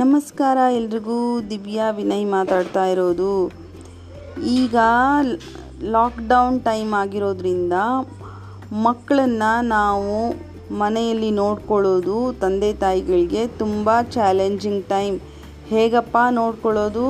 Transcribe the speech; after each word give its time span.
ನಮಸ್ಕಾರ, 0.00 0.58
ಎಲ್ರಿಗೂ 0.76 1.16
ದಿವ್ಯಾ 1.50 1.88
ವಿನಯ್ 1.96 2.24
ಮಾತಾಡ್ತಾ 2.34 2.84
ಇರೋದು. 2.92 3.32
ಈಗ 4.60 4.76
ಲಾಕ್ಡೌನ್ 5.94 6.56
ಟೈಮ್ 6.68 6.92
ಆಗಿರೋದ್ರಿಂದ 7.00 7.74
ಮಕ್ಕಳನ್ನು 8.86 9.50
ನಾವು 9.74 10.16
ಮನೆಯಲ್ಲಿ 10.80 11.28
ನೋಡ್ಕೊಳ್ಳೋದು, 11.40 12.16
ತಂದೆ 12.42 12.70
ತಾಯಿಗಳಿಗೆ 12.84 13.42
ತುಂಬ 13.60 13.90
ಚಾಲೆಂಜಿಂಗ್ 14.16 14.82
ಟೈಮ್ 14.94 15.18
ಹೇಗಪ್ಪ 15.72 16.16
ನೋಡ್ಕೊಳ್ಳೋದು? 16.40 17.06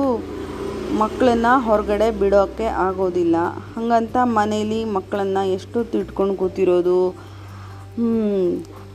ಮಕ್ಕಳನ್ನು 1.01 1.53
ಹೊರಗಡೆ 1.67 2.09
ಬಿಡೋಕ್ಕೆ 2.21 2.67
ಆಗೋದಿಲ್ಲ. 2.87 3.37
ಹಾಗಂತ 3.73 4.17
ಮನೇಲಿ 4.39 4.79
ಮಕ್ಕಳನ್ನು 4.97 5.45
ಎಷ್ಟು 5.57 5.81
ತಿಟ್ಕೊಂಡು 5.95 6.35
ಕೂತಿರೋದು? 6.43 6.99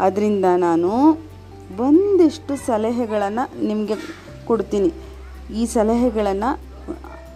ಅದರಿಂದ 0.07 0.47
ನಾನು 0.67 0.93
ಒಂದಿಷ್ಟು 1.79 2.57
ಸಲಹೆಗಳನ್ನು 2.67 3.67
ನಿಮಗೆ 3.67 3.95
ಕೊಡ್ತೀನಿ. 4.47 4.93
ಈ 5.55 5.67
ಸಲಹೆಗಳನ್ನು 5.67 6.71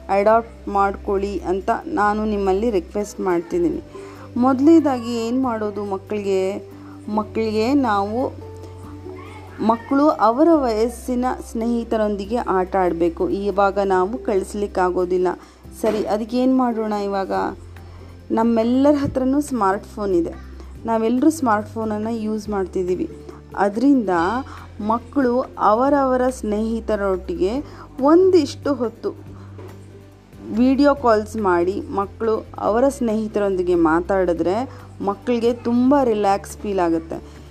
ಅಡಾಪ್ಟ್ 0.09 0.69
ಮಾಡ್ಕೊಳ್ಳಿ 0.69 1.39
ಅಂತ 1.39 1.71
ನಾನು 1.87 2.25
ನಿಮ್ಮಲ್ಲಿ 2.25 2.71
ರಿಕ್ವೆಸ್ಟ್ 2.71 3.21
ಮಾಡ್ತಿದ್ದೀನಿ. 3.21 3.83
ಮೊದಲನೇದಾಗಿ 4.37 5.13
ಏನು 5.17 5.43
ಮಾಡೋದು 5.43 5.85
ಮಕ್ಕಳಿಗೆ 5.85 6.71
ಮಕ್ಕಳಿಗೆ 7.09 7.75
ನಾವು 7.75 8.33
ಮಕ್ಕಳು 9.61 10.09
ಅವರ 10.09 10.49
ವಯಸ್ಸಿನ 10.53 11.25
ಸ್ನೇಹಿತರೊಂದಿಗೆ 11.51 12.37
ಆಟ 12.37 12.77
ಆಡಬೇಕು. 12.77 13.29
ಇವಾಗ 13.29 13.79
ನಾವು 13.79 14.19
ಕಳಿಸ್ಲಿಕ್ಕಾಗೋದಿಲ್ಲ 14.19 15.29
ಸರಿ 15.83 16.05
ಅದಕ್ಕೇನು 16.05 16.57
ಮಾಡೋಣ 16.57 16.93
ಇವಾಗ? 16.93 17.33
ನಮ್ಮೆಲ್ಲರ 18.31 18.95
ಹತ್ರನೂ 18.95 19.41
ಸ್ಮಾರ್ಟ್ಫೋನ್ 19.41 20.15
ಇದೆ. 20.15 20.35
ನಾವೆಲ್ಲರೂ 20.87 21.31
ಸ್ಮಾರ್ಟ್ಫೋನನ್ನು 21.31 22.13
ಯೂಸ್ 22.17 22.49
ಮಾಡ್ತಿದ್ದೀವಿ. 22.49 23.24
ಅದರಿಂದ 23.57 24.11
ಮಕ್ಕಳು 24.87 25.41
ಅವರವರ 25.59 26.23
ಸ್ನೇಹಿತರೊಟ್ಟಿಗೆ 26.29 27.53
ಒಂದಿಷ್ಟು 28.01 28.75
ಹೊತ್ತು 28.75 29.35
ವಿಡಿಯೋ 30.57 30.95
ಕಾಲ್ಸ್ 30.95 31.37
ಮಾಡಿ 31.37 31.81
ಮಕ್ಕಳು 31.81 32.47
ಅವರ 32.59 32.85
ಸ್ನೇಹಿತರೊಂದಿಗೆ 32.89 33.75
ಮಾತಾಡಿದ್ರೆ 33.75 34.57
ಮಕ್ಕಳಿಗೆ 35.05 35.53
ತುಂಬ 35.53 35.95
ರಿಲ್ಯಾಕ್ಸ್ 36.05 36.57
ಫೀಲ್ 36.59 36.79
ಆಗುತ್ತೆ. 36.79 37.45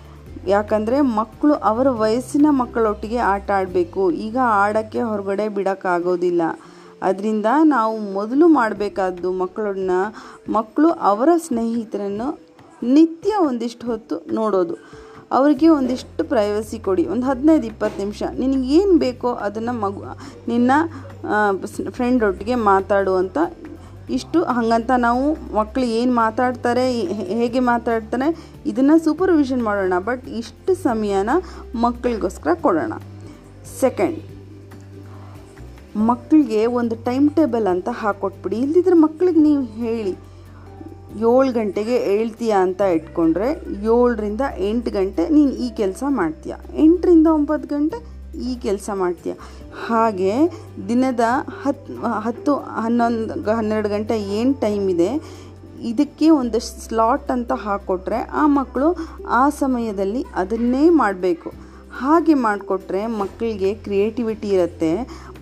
ಯಾಕಂದರೆ 0.48 1.02
ಮಕ್ಕಳು 1.02 1.54
ಅವರ 1.54 1.90
ವಯಸ್ಸಿನ 1.90 2.46
ಮಕ್ಕಳೊಟ್ಟಿಗೆ 2.50 3.18
ಆಟ 3.18 3.52
ಆಡಬೇಕು. 3.52 4.12
ಈಗ 4.12 4.38
ಆಡೋಕ್ಕೆ 4.44 5.02
ಹೊರಗಡೆ 5.02 5.50
ಬಿಡೋಕ್ಕಾಗೋದಿಲ್ಲ. 5.50 6.42
ಅದರಿಂದ 7.02 7.46
ನಾವು 7.64 8.14
ಮೊದಲು 8.14 8.48
ಮಾಡಬೇಕಾದ್ದು 8.48 9.32
ಮಕ್ಕಳನ್ನ 9.32 9.92
ಮಕ್ಕಳು 10.50 10.90
ಅವರ 10.90 11.30
ಸ್ನೇಹಿತರನ್ನು 11.38 12.40
ನಿತ್ಯ 12.84 13.36
ಒಂದಿಷ್ಟು 13.36 13.88
ಹೊತ್ತು 13.88 14.36
ನೋಡೋದು. 14.36 15.03
ಅವರಿಗೆ 15.38 15.68
ಒಂದಿಷ್ಟು 15.78 16.24
ಪ್ರೈವಸಿ 16.32 16.78
ಕೊಡಿ. 16.88 17.04
ಒಂದು 17.14 17.26
ಹದಿನೈದು, 17.30 17.66
ಇಪ್ಪತ್ತು 17.72 17.98
ನಿಮಿಷ. 18.04 18.24
ನಿನಗೇನು 18.42 18.96
ಬೇಕೋ 19.06 19.30
ಅದನ್ನು 19.48 19.74
ಮಗು, 19.84 20.02
ನಿನ್ನ 20.52 20.72
ಫ್ರೆಂಡ್ 21.98 22.24
ಒಟ್ಟಿಗೆ 22.30 22.58
ಮಾತಾಡು 22.72 23.14
ಅಂತ 23.22 23.38
ಇಷ್ಟು. 24.18 24.40
ಹಾಗಂತ 24.56 24.92
ನಾವು 25.06 25.26
ಮಕ್ಕಳು 25.58 25.86
ಏನು 26.00 26.14
ಮಾತಾಡ್ತಾರೆ 26.24 26.84
ಹೇಗೆ 27.40 27.60
ಮಾತಾಡ್ತಾರೆ, 27.72 28.28
ಇದನ್ನು 28.72 28.96
ಸೂಪರ್ವಿಷನ್ 29.06 29.64
ಮಾಡೋಣ. 29.70 29.94
ಬಟ್ 30.10 30.26
ಇಷ್ಟು 30.42 30.72
ಸಮಯನ 30.88 31.32
ಮಕ್ಕಳಿಗೋಸ್ಕರ 31.86 32.54
ಕೊಡೋಣ. 32.66 32.94
ಸೆಕೆಂಡ್ 33.82 34.20
ಮಕ್ಕಳಿಗೆ 36.10 36.62
ಒಂದು 36.80 36.96
ಟೈಮ್ 37.08 37.26
ಟೇಬಲ್ 37.38 37.68
ಅಂತ 37.72 37.90
ಹಾಕ್ಕೊಟ್ಬಿಡಿ 38.04 38.58
ಇಲ್ಲದಿದ್ರೆ 38.66 38.96
ಮಕ್ಕಳಿಗೆ 39.06 39.42
ನೀವು 39.48 39.64
ಹೇಳಿ. 39.82 40.14
ಏಳು 41.16 41.52
ಗಂಟೆಗೆ 41.54 41.98
ಹೇಳ್ತೀಯ 41.98 42.52
ಅಂತ 42.52 42.82
ಇಟ್ಕೊಂಡ್ರೆ 42.82 43.50
ಏಳರಿಂದ 43.96 44.42
ಎಂಟು 44.58 44.92
ಗಂಟೆ 44.92 45.30
ನೀನು 45.30 45.52
ಈ 45.52 45.70
ಕೆಲಸ 45.70 46.04
ಮಾಡ್ತೀಯ? 46.10 46.56
ಎಂಟರಿಂದ 46.74 47.28
ಒಂಬತ್ತು 47.28 47.68
ಗಂಟೆ 47.76 47.98
ಈ 48.50 48.56
ಕೆಲಸ 48.56 48.90
ಮಾಡ್ತೀಯ? 48.94 49.34
ಹಾಗೆ 49.88 50.34
ದಿನದ 50.88 51.24
ಹತ್ತು 51.64 51.94
ಹತ್ತು, 52.20 52.56
ಹನ್ನೊಂದು, 52.56 53.52
ಹನ್ನೆರಡು 53.52 53.90
ಗಂಟೆ 53.90 54.22
ಏನು 54.22 54.54
ಟೈಮ್ 54.54 54.90
ಇದೆ, 54.90 55.10
ಇದಕ್ಕೆ 55.82 56.30
ಒಂದು 56.30 56.60
ಸ್ಲಾಟ್ 56.60 57.32
ಅಂತ 57.32 57.52
ಹಾಕ್ಕೊಟ್ರೆ 57.52 58.16
ಆ 58.16 58.48
ಮಕ್ಕಳು 58.48 58.90
ಆ 59.28 59.50
ಸಮಯದಲ್ಲಿ 59.50 60.26
ಅದನ್ನೇ 60.36 60.90
ಮಾಡಬೇಕು. 60.90 61.52
ಹಾಗೆ 62.00 62.34
ಮಾಡಿಕೊಟ್ರೆ 62.34 63.08
ಮಕ್ಕಳಿಗೆ 63.08 63.74
ಕ್ರಿಯೇಟಿವಿಟಿ 63.74 64.50
ಇರುತ್ತೆ 64.50 64.92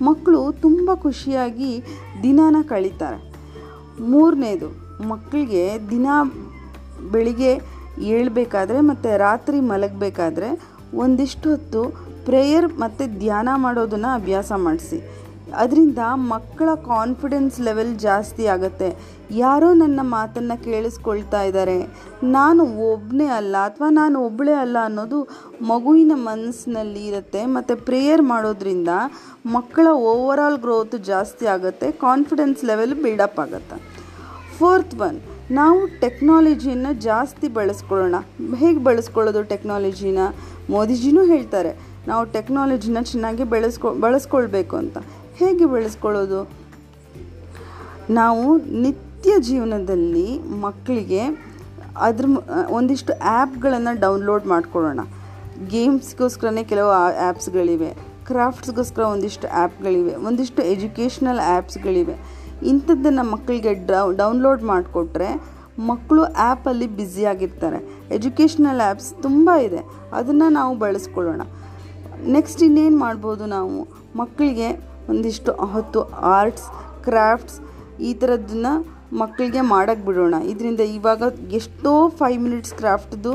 ಮಕ್ಕಳು 0.02 0.52
ತುಂಬ 0.52 0.90
ಖುಷಿಯಾಗಿ 0.96 1.84
ದಿನಾನ 2.24 2.56
ಕಳೀತಾರೆ. 2.68 3.20
ಮೂರನೇದು 4.00 4.81
ಮಕ್ಕಳಿಗೆ 5.02 5.90
ದಿನ 5.90 6.08
ಬೆಳಿಗ್ಗೆ 7.12 7.62
ಏಳಬೇಕಾದ್ರೆ 8.00 8.80
ಮತ್ತು 8.80 9.18
ರಾತ್ರಿ 9.18 9.60
ಮಲಗಬೇಕಾದ್ರೆ 9.60 10.50
ಒಂದಿಷ್ಟು 10.94 11.50
ಹೊತ್ತು 11.50 12.12
ಪ್ರೇಯರ್ 12.26 12.74
ಮತ್ತು 12.74 13.20
ಧ್ಯಾನ 13.20 13.50
ಮಾಡೋದನ್ನು 13.56 14.14
ಅಭ್ಯಾಸ 14.16 14.52
ಮಾಡಿಸಿ. 14.56 15.22
ಅದರಿಂದ 15.56 15.98
ಮಕ್ಕಳ 16.16 16.76
ಕಾನ್ಫಿಡೆನ್ಸ್ 16.76 17.60
ಲೆವೆಲ್ 17.60 18.00
ಜಾಸ್ತಿ 18.00 18.46
ಆಗುತ್ತೆ. 18.46 18.98
ಯಾರೋ 19.32 19.74
ನನ್ನ 19.74 20.00
ಮಾತನ್ನು 20.02 20.64
ಕೇಳಿಸ್ಕೊಳ್ತಾ 20.64 21.42
ಇದ್ದಾರೆ. 21.42 21.88
ನಾನು 22.24 22.64
ಒಬ್ಬನೇ 22.64 23.26
ಅಲ್ಲ 23.26 23.58
ಅಥವಾ 23.58 23.90
ನಾನು 23.90 24.26
ಒಬ್ಬಳೇ 24.26 24.54
ಅಲ್ಲ 24.54 24.78
ಅನ್ನೋದು 24.84 25.28
ಮಗುವಿನ 25.62 26.12
ಮನಸ್ಸಿನಲ್ಲಿ 26.16 27.08
ಇರುತ್ತೆ. 27.08 27.46
ಮತ್ತು 27.46 27.76
ಪ್ರೇಯರ್ 27.76 28.22
ಮಾಡೋದ್ರಿಂದ 28.22 28.90
ಮಕ್ಕಳ 29.46 29.88
ಓವರಾಲ್ 29.88 30.58
ಗ್ರೋತ್ 30.58 30.96
ಜಾಸ್ತಿ 30.96 31.46
ಆಗುತ್ತೆ. 31.46 31.92
ಕಾನ್ಫಿಡೆನ್ಸ್ 31.92 32.66
ಲೆವೆಲ್ 32.66 33.04
ಬಿಲ್ಡಪ್ 33.04 33.40
ಆಗುತ್ತೆ. 33.40 33.91
Fourth 34.62 34.96
one. 35.02 35.20
ನಾವು 35.52 35.80
ಟೆಕ್ನಾಲಜಿಯನ್ನು 36.00 36.90
ಜಾಸ್ತಿ 37.02 37.48
ಬಳಸ್ಕೊಳ್ಳೋಣ. 37.48 38.16
ಹೇಗೆ 38.56 38.80
ಬಳಸ್ಕೊಳ್ಳೋದು 38.80 39.44
ಟೆಕ್ನಾಲಜಿನ? 39.44 40.20
ಮೋದಿಜಿನೂ 40.70 41.22
ಹೇಳ್ತಾರೆ, 41.26 41.72
ನಾವು 42.08 42.26
ಟೆಕ್ನಾಲಜಿನ 42.26 42.98
ಚೆನ್ನಾಗಿ 43.04 43.44
ಬೆಳೆಸ್ಕೊ, 43.44 43.90
ಬಳಸ್ಕೊಳ್ಬೇಕು 44.04 44.76
ಅಂತ. 44.76 44.98
ಹೇಗೆ 45.36 45.66
ಬೆಳೆಸ್ಕೊಳ್ಳೋದು? 45.66 46.42
ನಾವು 48.10 48.58
ನಿತ್ಯ 48.82 49.32
ಜೀವನದಲ್ಲಿ 49.40 50.28
ಮಕ್ಕಳಿಗೆ 50.62 51.22
ಅದ್ರ 51.98 52.26
ಒಂದಿಷ್ಟು 52.70 53.14
ಆ್ಯಪ್ಗಳನ್ನು 53.14 53.94
ಡೌನ್ಲೋಡ್ 54.00 54.46
ಮಾಡ್ಕೊಳ್ಳೋಣ. 54.46 55.00
ಗೇಮ್ಸ್ಗೋಸ್ಕರನೇ 55.70 56.64
ಕೆಲವು 56.64 56.92
ಆ್ಯಪ್ಸ್ಗಳಿವೆ. 56.92 57.90
ಕ್ರಾಫ್ಟ್ಸ್ಗೋಸ್ಕರ 58.28 59.02
ಒಂದಿಷ್ಟು 59.02 59.48
ಆ್ಯಪ್ಗಳಿವೆ. 59.48 60.14
ಒಂದಿಷ್ಟು 60.28 60.62
ಎಜುಕೇಷ್ನಲ್ 60.64 61.40
ಆ್ಯಪ್ಸ್ಗಳಿವೆ. 61.40 62.16
ಇಂಥದ್ದನ್ನು 62.70 63.24
ಮಕ್ಕಳಿಗೆ 63.32 63.72
ಡೌನ್ಲೋಡ್ 64.22 64.64
ಮಾಡಿಕೊಟ್ರೆ 64.72 65.30
ಮಕ್ಕಳು 65.90 66.22
ಆ್ಯಪಲ್ಲಿ 66.46 66.88
ಬ್ಯುಸಿಯಾಗಿರ್ತಾರೆ 66.98 67.80
ಎಜುಕೇಷ್ನಲ್ 68.16 68.82
ಆ್ಯಪ್ಸ್ 68.88 69.10
ತುಂಬ 69.26 69.50
ಇದೆ. 69.68 69.82
ಅದನ್ನು 70.18 70.48
ನಾವು 70.60 70.74
ಬಳಸ್ಕೊಳ್ಳೋಣ. 70.84 71.42
ನೆಕ್ಸ್ಟ್ 72.36 72.62
ಇನ್ನೇನು 72.68 72.98
ಮಾಡ್ಬೋದು 72.98 73.46
ನಾವು? 73.58 73.78
ಮಕ್ಕಳಿಗೆ 74.16 74.70
ಒಂದಿಷ್ಟು 75.10 75.52
ಹೊತ್ತು 75.74 76.02
ಆರ್ಟ್ಸ್ 76.38 76.68
ಕ್ರಾಫ್ಟ್ಸ್ 77.06 77.58
ಈ 78.00 78.12
ಥರದ್ದನ್ನು 78.14 78.74
ಮಕ್ಕಳಿಗೆ 79.22 79.62
ಮಾಡೋಕ್ಕೆ 79.74 80.06
ಬಿಡೋಣ. 80.10 80.36
ಇದರಿಂದ 80.52 80.82
ಇವಾಗ 80.98 81.24
ಎಷ್ಟೋ 81.60 81.94
ಫೈವ್ 82.20 82.40
ಮಿನಿಟ್ಸ್ 82.46 82.74
ಕ್ರಾಫ್ಟ್ದು 82.82 83.34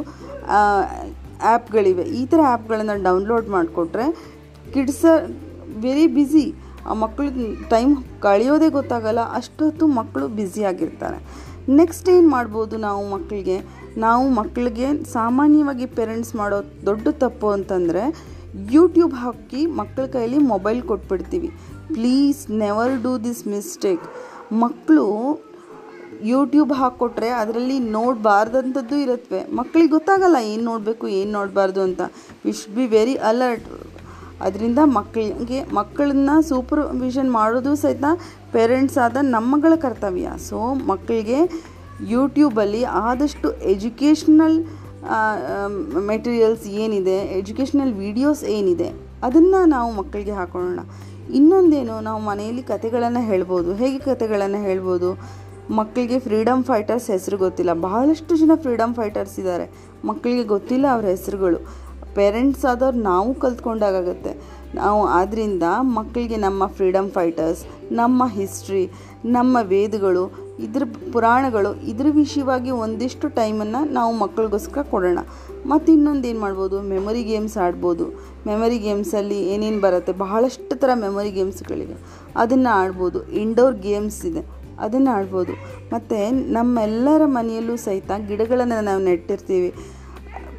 ಆ್ಯಪ್ಗಳಿವೆ 1.50 2.04
ಈ 2.20 2.22
ಥರ 2.26 2.40
ಆ್ಯಪ್ಗಳನ್ನು 2.52 2.96
ಡೌನ್ಲೋಡ್ 3.02 3.48
ಮಾಡಿಕೊಟ್ರೆ 3.56 4.06
ಕಿಡ್ಸ 4.74 5.04
ವೆರಿ 5.84 6.06
ಬ್ಯುಸಿ 6.16 6.44
ಆ 6.90 6.94
ಮಕ್ಕಳಿಗೆ 7.02 7.46
ಟೈಮ್ 7.72 7.92
ಕಳೆಯೋದೇ 8.26 8.68
ಗೊತ್ತಾಗಲ್ಲ, 8.78 9.22
ಅಷ್ಟೊತ್ತು 9.38 9.86
ಮಕ್ಕಳು 9.98 10.26
ಬ್ಯುಸಿಯಾಗಿರ್ತಾರೆ 10.38 11.18
ನೆಕ್ಸ್ಟ್ 11.78 12.08
ಏನು 12.14 12.28
ಮಾಡ್ಬೋದು 12.36 12.74
ನಾವು 12.86 13.02
ಮಕ್ಕಳಿಗೆ 13.14 13.56
ನಾವು 14.04 14.24
ಮಕ್ಕಳಿಗೆ 14.40 14.88
ಸಾಮಾನ್ಯವಾಗಿ 15.16 15.86
ಪೇರೆಂಟ್ಸ್ 15.98 16.32
ಮಾಡೋ 16.40 16.58
ದೊಡ್ಡ 16.88 17.06
ತಪ್ಪು 17.22 17.48
ಅಂತಂದರೆ 17.56 18.04
ಯೂಟ್ಯೂಬ್ 18.74 19.14
ಹಾಕಿ 19.22 19.62
ಮಕ್ಕಳ 19.80 20.04
ಕೈಯಲ್ಲಿ 20.14 20.40
mobile 20.52 20.80
ಕೊಟ್ಬಿಡ್ತೀವಿ. 20.90 21.50
Please 21.96 22.40
never 22.64 22.94
do 23.06 23.12
this 23.26 23.42
mistake 23.54 24.04
ಮಕ್ಕಳು 24.62 25.06
ಯೂಟ್ಯೂಬ್ 26.30 26.72
ಹಾಕ್ಕೊಟ್ರೆ 26.80 27.30
ಅದರಲ್ಲಿ 27.40 27.78
ನೋಡಬಾರ್ದಂಥದ್ದು 27.96 28.96
ಇರುತ್ತವೆ 29.04 29.40
ಮಕ್ಕಳಿಗೆ 29.58 29.92
ಗೊತ್ತಾಗಲ್ಲ 29.96 30.38
ಏನು 30.52 30.64
ನೋಡಬೇಕು, 30.70 31.06
ಏನು 31.18 31.30
ನೋಡಬಾರ್ದು 31.38 31.80
ಅಂತ. 31.88 32.02
ವಿಶ್ 32.46 32.66
ಬಿ 32.76 32.86
ವೆರಿ 32.94 33.16
ಅಲರ್ಟ್ 33.30 33.66
ಅದರಿಂದ 34.44 34.80
ಮಕ್ಕಳಿಗೆ 34.96 35.58
ಮಕ್ಕಳನ್ನ 35.78 36.30
ಸೂಪರ್ವಿಷನ್ 36.48 37.30
ಮಾಡೋದು 37.38 37.72
ಸಹಿತ 37.82 38.04
ಪೇರೆಂಟ್ಸ್ 38.54 38.98
ಆದ 39.04 39.16
ನಮ್ಮಗಳ 39.36 39.72
ಕರ್ತವ್ಯ. 39.84 40.30
ಸೊ 40.48 40.58
ಮಕ್ಕಳಿಗೆ 40.92 41.38
ಯೂಟ್ಯೂಬಲ್ಲಿ 42.14 42.82
ಆದಷ್ಟು 43.08 43.50
ಎಜುಕೇಷ್ನಲ್ 43.74 44.58
ಮೆಟೀರಿಯಲ್ಸ್ 46.10 46.64
ಏನಿದೆ 46.84 47.16
ಎಜುಕೇಷ್ನಲ್ 47.40 47.92
ವೀಡಿಯೋಸ್ 48.02 48.42
ಏನಿದೆ, 48.56 48.88
ಅದನ್ನು 49.26 49.60
ನಾವು 49.74 49.90
ಮಕ್ಕಳಿಗೆ 49.98 50.34
ಹಾಕೊಳ್ಳೋಣ. 50.38 50.80
ಇನ್ನೊಂದೇನು, 51.38 51.94
ನಾವು 52.08 52.20
ಮನೆಯಲ್ಲಿ 52.30 52.64
ಕತೆಗಳನ್ನು 52.72 53.22
ಹೇಳ್ಬೋದು. 53.30 53.70
ಹೇಗೆ 53.82 53.98
ಕತೆಗಳನ್ನು 54.10 54.60
ಹೇಳ್ಬೋದು? 54.68 55.10
ಮಕ್ಕಳಿಗೆ 55.78 56.18
ಫ್ರೀಡಮ್ 56.26 56.62
ಫೈಟರ್ಸ್ 56.64 57.06
ಹೆಸರು 57.14 57.36
ಗೊತ್ತಿಲ್ಲ. 57.44 57.72
ಬಹಳಷ್ಟು 57.86 58.32
ಜನ 58.42 58.52
ಫ್ರೀಡಮ್ 58.64 58.92
ಫೈಟರ್ಸ್ 58.98 59.36
ಇದ್ದಾರೆ. 59.40 59.66
ಮಕ್ಕಳಿಗೆ 60.10 60.44
ಗೊತ್ತಿಲ್ಲ 60.54 60.86
ಅವರ 60.94 61.06
ಹೆಸರುಗಳು. 61.14 61.58
ಪೇರೆಂಟ್ಸ್ 62.16 62.64
ಆದವ್ರು 62.64 62.98
ನಾವು 62.98 63.34
ಕಲ್ತ್ಕೊಂಡಾಗುತ್ತೆ 63.34 64.32
ನಾವು 64.74 65.06
ಆದ್ದರಿಂದ 65.06 65.62
ಮಕ್ಕಳಿಗೆ 65.80 66.36
ನಮ್ಮ 66.36 66.66
ಫ್ರೀಡಮ್ 66.66 67.10
ಫೈಟರ್ಸ್ 67.10 67.64
ನಮ್ಮ 67.92 68.22
ಹಿಸ್ಟ್ರಿ 68.26 68.90
ನಮ್ಮ 69.24 69.58
ವೇದಗಳು, 69.62 70.24
ಇದ್ರ 70.58 70.82
ಪುರಾಣಗಳು 71.12 71.70
ಇದ್ರ 71.82 72.06
ವಿಷಯವಾಗಿ 72.10 72.70
ಒಂದಿಷ್ಟು 72.70 73.28
ಟೈಮನ್ನು 73.28 73.92
ನಾವು 73.92 74.12
ಮಕ್ಕಳಿಗೋಸ್ಕರ 74.16 74.82
ಕೊಡೋಣ. 74.82 75.18
ಮತ್ತು 75.66 75.92
ಇನ್ನೊಂದು 75.92 76.28
ಏನು 76.28 76.40
ಮಾಡ್ಬೋದು? 76.40 76.82
ಮೆಮೊರಿ 76.82 77.22
ಗೇಮ್ಸ್ 77.22 77.56
ಆಡ್ಬೋದು. 77.58 78.04
ಮೆಮೊರಿ 78.46 78.78
ಗೇಮ್ಸಲ್ಲಿ 78.78 79.38
ಏನೇನು 79.48 79.80
ಬರುತ್ತೆ? 79.80 80.12
ಬಹಳಷ್ಟು 80.12 80.78
ಥರ 80.78 80.90
ಮೆಮೊರಿ 80.94 81.30
ಗೇಮ್ಸ್ಗಳಿವೆ 81.30 81.96
ಅದನ್ನು 82.36 82.74
ಆಡ್ಬೋದು. 82.74 83.20
ಇಂಡೋರ್ 83.32 83.76
ಗೇಮ್ಸ್ 83.76 84.26
ಇದೆ. 84.26 84.42
ಅದನ್ನು 84.78 85.10
ಆಡ್ಬೋದು. 85.10 85.52
ಮತ್ತು 85.92 86.18
ನಮ್ಮೆಲ್ಲರ 86.52 87.22
ಮನೆಯಲ್ಲೂ 87.26 87.76
ಸಹಿತ 87.76 88.10
ಗಿಡಗಳನ್ನು 88.28 88.84
ನಾವು 88.84 89.02
ನೆಟ್ಟಿರ್ತೀವಿ. 89.02 89.74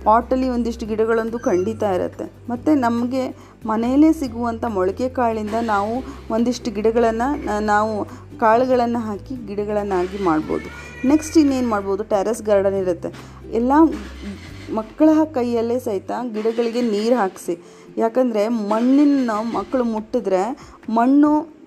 ಪಾಟಲ್ಲಿ 0.06 0.50
ಒಂದಿಷ್ಟು 0.50 0.86
ಗಿಡಗಳಂತೂ 0.86 1.40
ಖಂಡಿತ 1.40 1.84
ಇರುತ್ತೆ. 1.84 2.26
ಮತ್ತು 2.50 2.74
ನಮಗೆ 2.76 3.24
ಮನೆಯಲ್ಲೇ 3.66 4.12
ಸಿಗುವಂಥ 4.14 4.66
ಮೊಳಕೆ 4.66 5.10
ಕಾಳಿಂದ 5.10 5.56
ನಾವು 5.62 5.94
ಒಂದಿಷ್ಟು 6.34 6.72
ಗಿಡಗಳನ್ನು 6.72 7.60
ನಾವು 7.60 7.94
ಕಾಳುಗಳನ್ನು 8.40 9.00
ಹಾಕಿ 9.00 9.48
ಗಿಡಗಳನ್ನಾಗಿ 9.48 10.24
ಮಾಡ್ಬೋದು. 10.24 10.68
ನೆಕ್ಸ್ಟ್ 11.08 11.38
ಇನ್ನೇನು 11.38 11.70
ಮಾಡ್ಬೋದು? 11.70 12.04
ಟೆರೆಸ್ 12.04 12.44
ಗಾರ್ಡನ್ 12.44 12.76
ಇರುತ್ತೆ. 12.76 13.10
ಎಲ್ಲ 13.54 13.72
ಮಕ್ಕಳ 14.76 15.10
ಕೈಯಲ್ಲೇ 15.34 15.80
ಸಹಿತ 15.80 16.12
ಗಿಡಗಳಿಗೆ 16.34 16.82
ನೀರು 16.82 17.16
ಹಾಕಿಸಿ. 17.16 17.56
ಯಾಕಂದರೆ 17.98 18.48
ಮಣ್ಣಿನ 18.48 19.32
ಮಕ್ಕಳು 19.58 19.84
ಮುಟ್ಟಿದ್ರೆ 19.84 20.42
ಮಣ್ಣು 20.90 21.58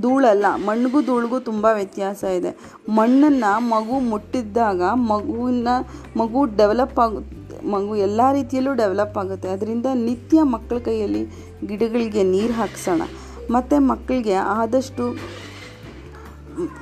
ಧೂಳಲ್ಲ, 0.00 0.46
ಮಣ್ಣಿಗೂ 0.66 1.02
ಧೂಳಿಗೂ 1.02 1.38
ತುಂಬ 1.40 1.66
ವ್ಯತ್ಯಾಸ 1.74 2.24
ಇದೆ. 2.24 2.50
ಮಣ್ಣನ್ನು 2.88 3.60
ಮಗು 3.68 3.98
ಮುಟ್ಟಿದ್ದಾಗ 4.00 4.82
ಮಗುವಿನ, 4.94 5.68
ಮಗು 6.16 6.44
ಡೆವಲಪ್ 6.44 6.98
ಆಗ 6.98 7.22
ಮಗು 7.70 7.96
ಎಲ್ಲ 7.96 8.20
ರೀತಿಯಲ್ಲೂ 8.32 8.74
ಡೆವಲಪ್ 8.74 9.18
ಆಗುತ್ತೆ. 9.18 9.48
ಅದರಿಂದ 9.48 9.86
ನಿತ್ಯ 9.94 10.42
ಮಕ್ಕಳ 10.42 10.78
ಕೈಯಲ್ಲಿ 10.78 11.26
ಗಿಡಗಳಿಗೆ 11.66 12.22
ನೀರು 12.22 12.52
ಹಾಕ್ಸೋಣ. 12.52 13.02
ಮತ್ತು 13.50 13.80
ಮಕ್ಕಳಿಗೆ 13.80 14.34
ಆದಷ್ಟು 14.34 15.04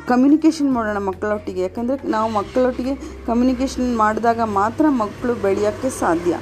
ಕಮ್ಯುನಿಕೇಷನ್ 0.08 0.72
ಮಾಡೋಣ 0.72 0.98
ಮಕ್ಕಳೊಟ್ಟಿಗೆ. 0.98 1.60
ಯಾಕಂದರೆ 1.60 2.08
ನಾವು 2.08 2.32
ಮಕ್ಕಳೊಟ್ಟಿಗೆ 2.32 2.94
ಕಮ್ಯುನಿಕೇಷನ್ 3.26 3.96
ಮಾಡಿದಾಗ 3.96 4.40
ಮಾತ್ರ 4.40 4.84
ಮಕ್ಕಳು 4.88 5.34
ಬೆಳೆಯೋಕ್ಕೆ 5.34 5.90
ಸಾಧ್ಯ. 5.90 6.36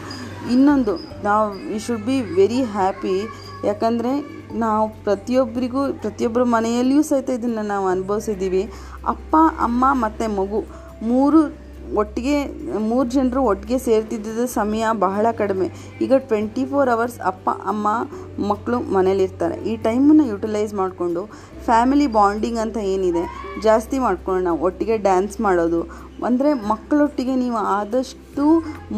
ಇನ್ನೊಂದು, 0.52 0.96
ನಾವು 1.25 1.69
we 1.69 1.79
should 1.79 2.05
be 2.05 2.20
very 2.20 2.62
happy 2.62 3.17
ಯಾಕಂದರೆ 3.64 4.38
ನಾವು 4.55 4.88
ಪ್ರತಿಯೊಬ್ಬರಿಗೂ, 4.88 5.93
ಪ್ರತಿಯೊಬ್ಬರ 5.93 6.43
ಮನೆಯಲ್ಲಿಯೂ 6.43 7.02
ಸಹಿತ 7.02 7.31
ಇದನ್ನು 7.31 7.62
ನಾವು 7.62 7.87
ಅನುಭವಿಸಿದ್ದೀವಿ. 7.87 8.70
ಅಪ್ಪ, 9.06 9.37
ಅಮ್ಮ 9.61 9.85
ಮತ್ತು 9.93 10.37
ಮಗು 10.37 10.64
ಮೂರು 11.02 11.68
ಒಟ್ಟಿಗೆ, 12.00 12.37
ಮೂರು 12.90 13.08
ಜನರು 13.11 13.40
ಒಟ್ಟಿಗೆ 13.50 13.79
ಸೇರ್ತಿದ್ದ 13.79 14.46
ಸಮಯ 14.56 14.87
ಬಹಳ 15.06 15.26
ಕಡಿಮೆ. 15.40 15.67
ಈಗ 16.05 16.12
ಟ್ವೆಂಟಿ 16.31 16.64
ಫೋರ್ 16.64 16.90
ಅವರ್ಸ್ 16.94 17.19
ಅಪ್ಪ, 17.31 17.49
ಅಮ್ಮ 17.73 17.88
ಮಕ್ಕಳು 18.50 18.79
ಮನೇಲಿರ್ತಾರೆ 18.96 19.56
ಈ 19.70 19.76
ಟೈಮನ್ನು 19.87 20.26
ಯುಟಿಲೈಸ್ 20.32 20.75
ಮಾಡಿಕೊಂಡು 20.75 21.23
ಫ್ಯಾಮಿಲಿ 21.69 22.06
ಬಾಂಡಿಂಗ್ 22.06 22.61
ಅಂತ 22.64 22.76
ಏನಿದೆ, 22.76 23.25
ಜಾಸ್ತಿ 23.62 23.99
ಮಾಡ್ಕೊಳ್ಳೋಣ, 23.99 24.52
ಒಟ್ಟಿಗೆ 24.67 24.96
ಡ್ಯಾನ್ಸ್ 25.06 25.40
ಮಾಡೋದು. 25.40 25.81
ಅಂದರೆ 26.26 26.52
ಮಕ್ಕಳೊಟ್ಟಿಗೆ 26.52 27.35
ನೀವು 27.35 27.58
ಆದಷ್ಟು 27.79 28.44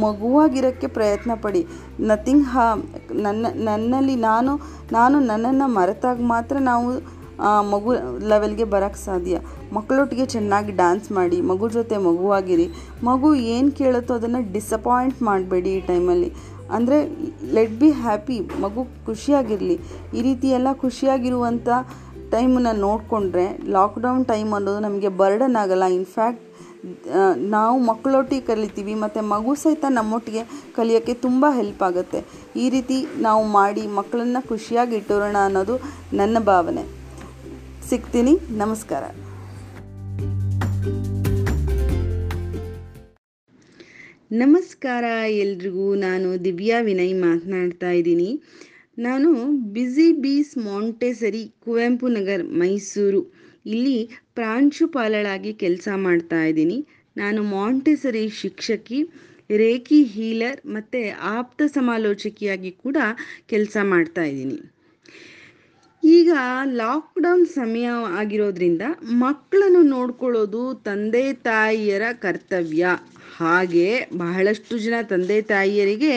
ಮಗುವಾಗಿರೋಕ್ಕೆ 0.04 0.87
ಪ್ರಯತ್ನ 0.87 1.32
ಪಡಿ. 1.44 1.62
ನಥಿಂಗ್ 2.10 2.46
ಹಾ 2.46 2.66
ನನ್ನ, 3.12 3.46
ನನ್ನಲ್ಲಿ 3.69 4.16
ನಾನು 4.28 4.52
ನಾನು 4.92 5.19
ನನ್ನನ್ನು 5.20 5.66
ಮರೆತಾಗ 5.78 6.19
ಮಾತ್ರ 6.34 6.56
ನಾವು 6.58 6.87
ಮಗು 7.72 7.90
ಲೆವೆಲ್ಗೆ 8.31 8.66
ಬರೋಕ್ಕೆ 8.75 9.00
ಸಾಧ್ಯ. 9.08 9.37
ಮಕ್ಕಳೊಟ್ಟಿಗೆ 9.76 10.26
ಚೆನ್ನಾಗಿ 10.34 10.72
ಡ್ಯಾನ್ಸ್ 10.81 11.08
ಮಾಡಿ, 11.19 11.38
ಮಗು 11.50 11.66
ಜೊತೆ 11.76 11.96
ಮಗುವಾಗಿರಿ. 12.08 12.66
ಮಗು 13.08 13.28
ಏನು 13.54 13.70
ಕೇಳುತ್ತೋ 13.81 14.14
ಅದನ್ನು 14.20 14.40
ಡಿಸಪಾಯಿಂಟ್ 14.56 15.19
ಮಾಡಬೇಡಿ 15.28 15.72
ಈ 15.78 15.81
ಟೈಮಲ್ಲಿ 15.90 16.31
ಅಂದರೆ 16.76 16.98
ಲೆಟ್ 17.56 17.75
ಬಿ 17.81 17.88
ಹ್ಯಾಪಿ 18.02 18.37
ಮಗು 18.64 18.82
ಖುಷಿಯಾಗಿರಲಿ. 19.06 19.76
ಈ 20.16 20.22
ರೀತಿ 20.28 20.48
ಎಲ್ಲ 20.58 20.69
ಖುಷಿಯಾಗಿರುವಂಥ 20.84 21.69
ಟೈಮನ್ನ 22.34 22.72
ನೋಡಿಕೊಂಡ್ರೆ 22.84 23.46
ಲಾಕ್ಡೌನ್ 23.76 24.22
ಟೈಮ್ 24.32 24.50
ಅನ್ನೋದು 24.58 24.81
ನಮಗೆ 24.87 25.10
ಬರ್ಡನ್ 25.22 25.56
ಆಗಲ್ಲ. 25.62 25.87
ಇನ್ಫ್ಯಾಕ್ಟ್ 26.00 26.44
ನಾವು 27.54 27.76
ಮಕ್ಕಳೊಟ್ಟಿಗೆ 27.88 28.44
ಕಲಿತೀವಿ, 28.50 28.94
ಮತ್ತು 29.02 29.20
ಮಗು 29.32 29.52
ಸಹಿತ 29.62 29.84
ನಮ್ಮೊಟ್ಟಿಗೆ 29.96 30.42
ಕಲಿಯೋಕ್ಕೆ 30.76 31.14
ತುಂಬ 31.25 31.44
ಹೆಲ್ಪ್ 31.58 31.82
ಆಗುತ್ತೆ. 31.88 32.20
ಈ 32.62 32.66
ರೀತಿ 32.75 32.98
ನಾವು 33.26 33.42
ಮಾಡಿ 33.58 33.84
ಮಕ್ಕಳನ್ನು 33.98 34.40
ಖುಷಿಯಾಗಿ 34.52 34.96
ಇಟ್ಟಿರೋಣ 35.00 35.37
ಅನ್ನೋದು 35.48 35.76
ನನ್ನ 36.20 36.38
ಭಾವನೆ. 36.50 36.84
ಸಿಗ್ತೀನಿ. 37.90 38.32
ನಮಸ್ಕಾರ. 38.50 39.04
ನಮಸ್ಕಾರ 44.32 45.04
ಎಲ್ರಿಗೂ. 45.28 45.94
ನಾನು 45.94 46.44
ದಿವ್ಯಾ 46.44 46.81
ವಿನಯ್ 46.81 47.14
ಮಾತನಾಡ್ತಾ 47.14 47.90
ಇದ್ದೀನಿ. 47.90 48.31
ನಾನು 48.98 49.31
Busy 49.75 50.12
Bees 50.12 50.58
Montessori 50.58 51.52
Kuvempu 51.64 52.08
Nagar, 52.08 52.44
Mysuru. 52.44 53.22
ಇಲ್ಲಿ 53.66 53.98
ಪ್ರಾಂಶುಪಾಲಳಾಗಿ 54.34 55.52
ಕೆಲಸ 55.52 55.88
ಮಾಡ್ತಾ 55.96 56.42
ಇದ್ದೀನಿ. 56.44 56.87
ನಾನು 57.16 57.42
ಮಾಂಟೆಸರಿ 57.42 58.28
ಶಿಕ್ಷಕಿ, 58.28 59.00
ರೇಖಿ 59.50 60.02
ಹೀಲರ್ 60.04 60.60
ಮತ್ತು 60.66 61.00
ಆಪ್ತ 61.22 61.62
ಸಮಾಲೋಚಕಿಯಾಗಿ 61.66 62.70
ಕೂಡ 62.70 62.96
ಕೆಲಸ 63.46 63.76
ಮಾಡ್ತಾ 63.82 64.22
ಇದ್ದೀನಿ. 64.22 64.79
ಈಗ 66.02 66.32
ಲಾಕ್ಡೌನ್ 66.73 67.47
ಸಮಯ 67.55 67.87
ಆಗಿರೋದ್ರಿಂದ 68.19 68.85
ಮಕ್ಕಳನ್ನು 69.20 69.82
ನೋಡ್ಕೊಳ್ಳೋದು 69.91 70.62
ತಂದೆ 70.85 71.25
ತಾಯಿಯರ 71.43 72.05
ಕರ್ತವ್ಯ. 72.19 72.85
ಹಾಗೆ 73.37 73.87
ಬಹಳಷ್ಟು 74.17 74.75
ಜನ 74.79 74.97
ತಂದೆ 75.02 75.43
ತಾಯಿಯರಿಗೆ 75.50 76.14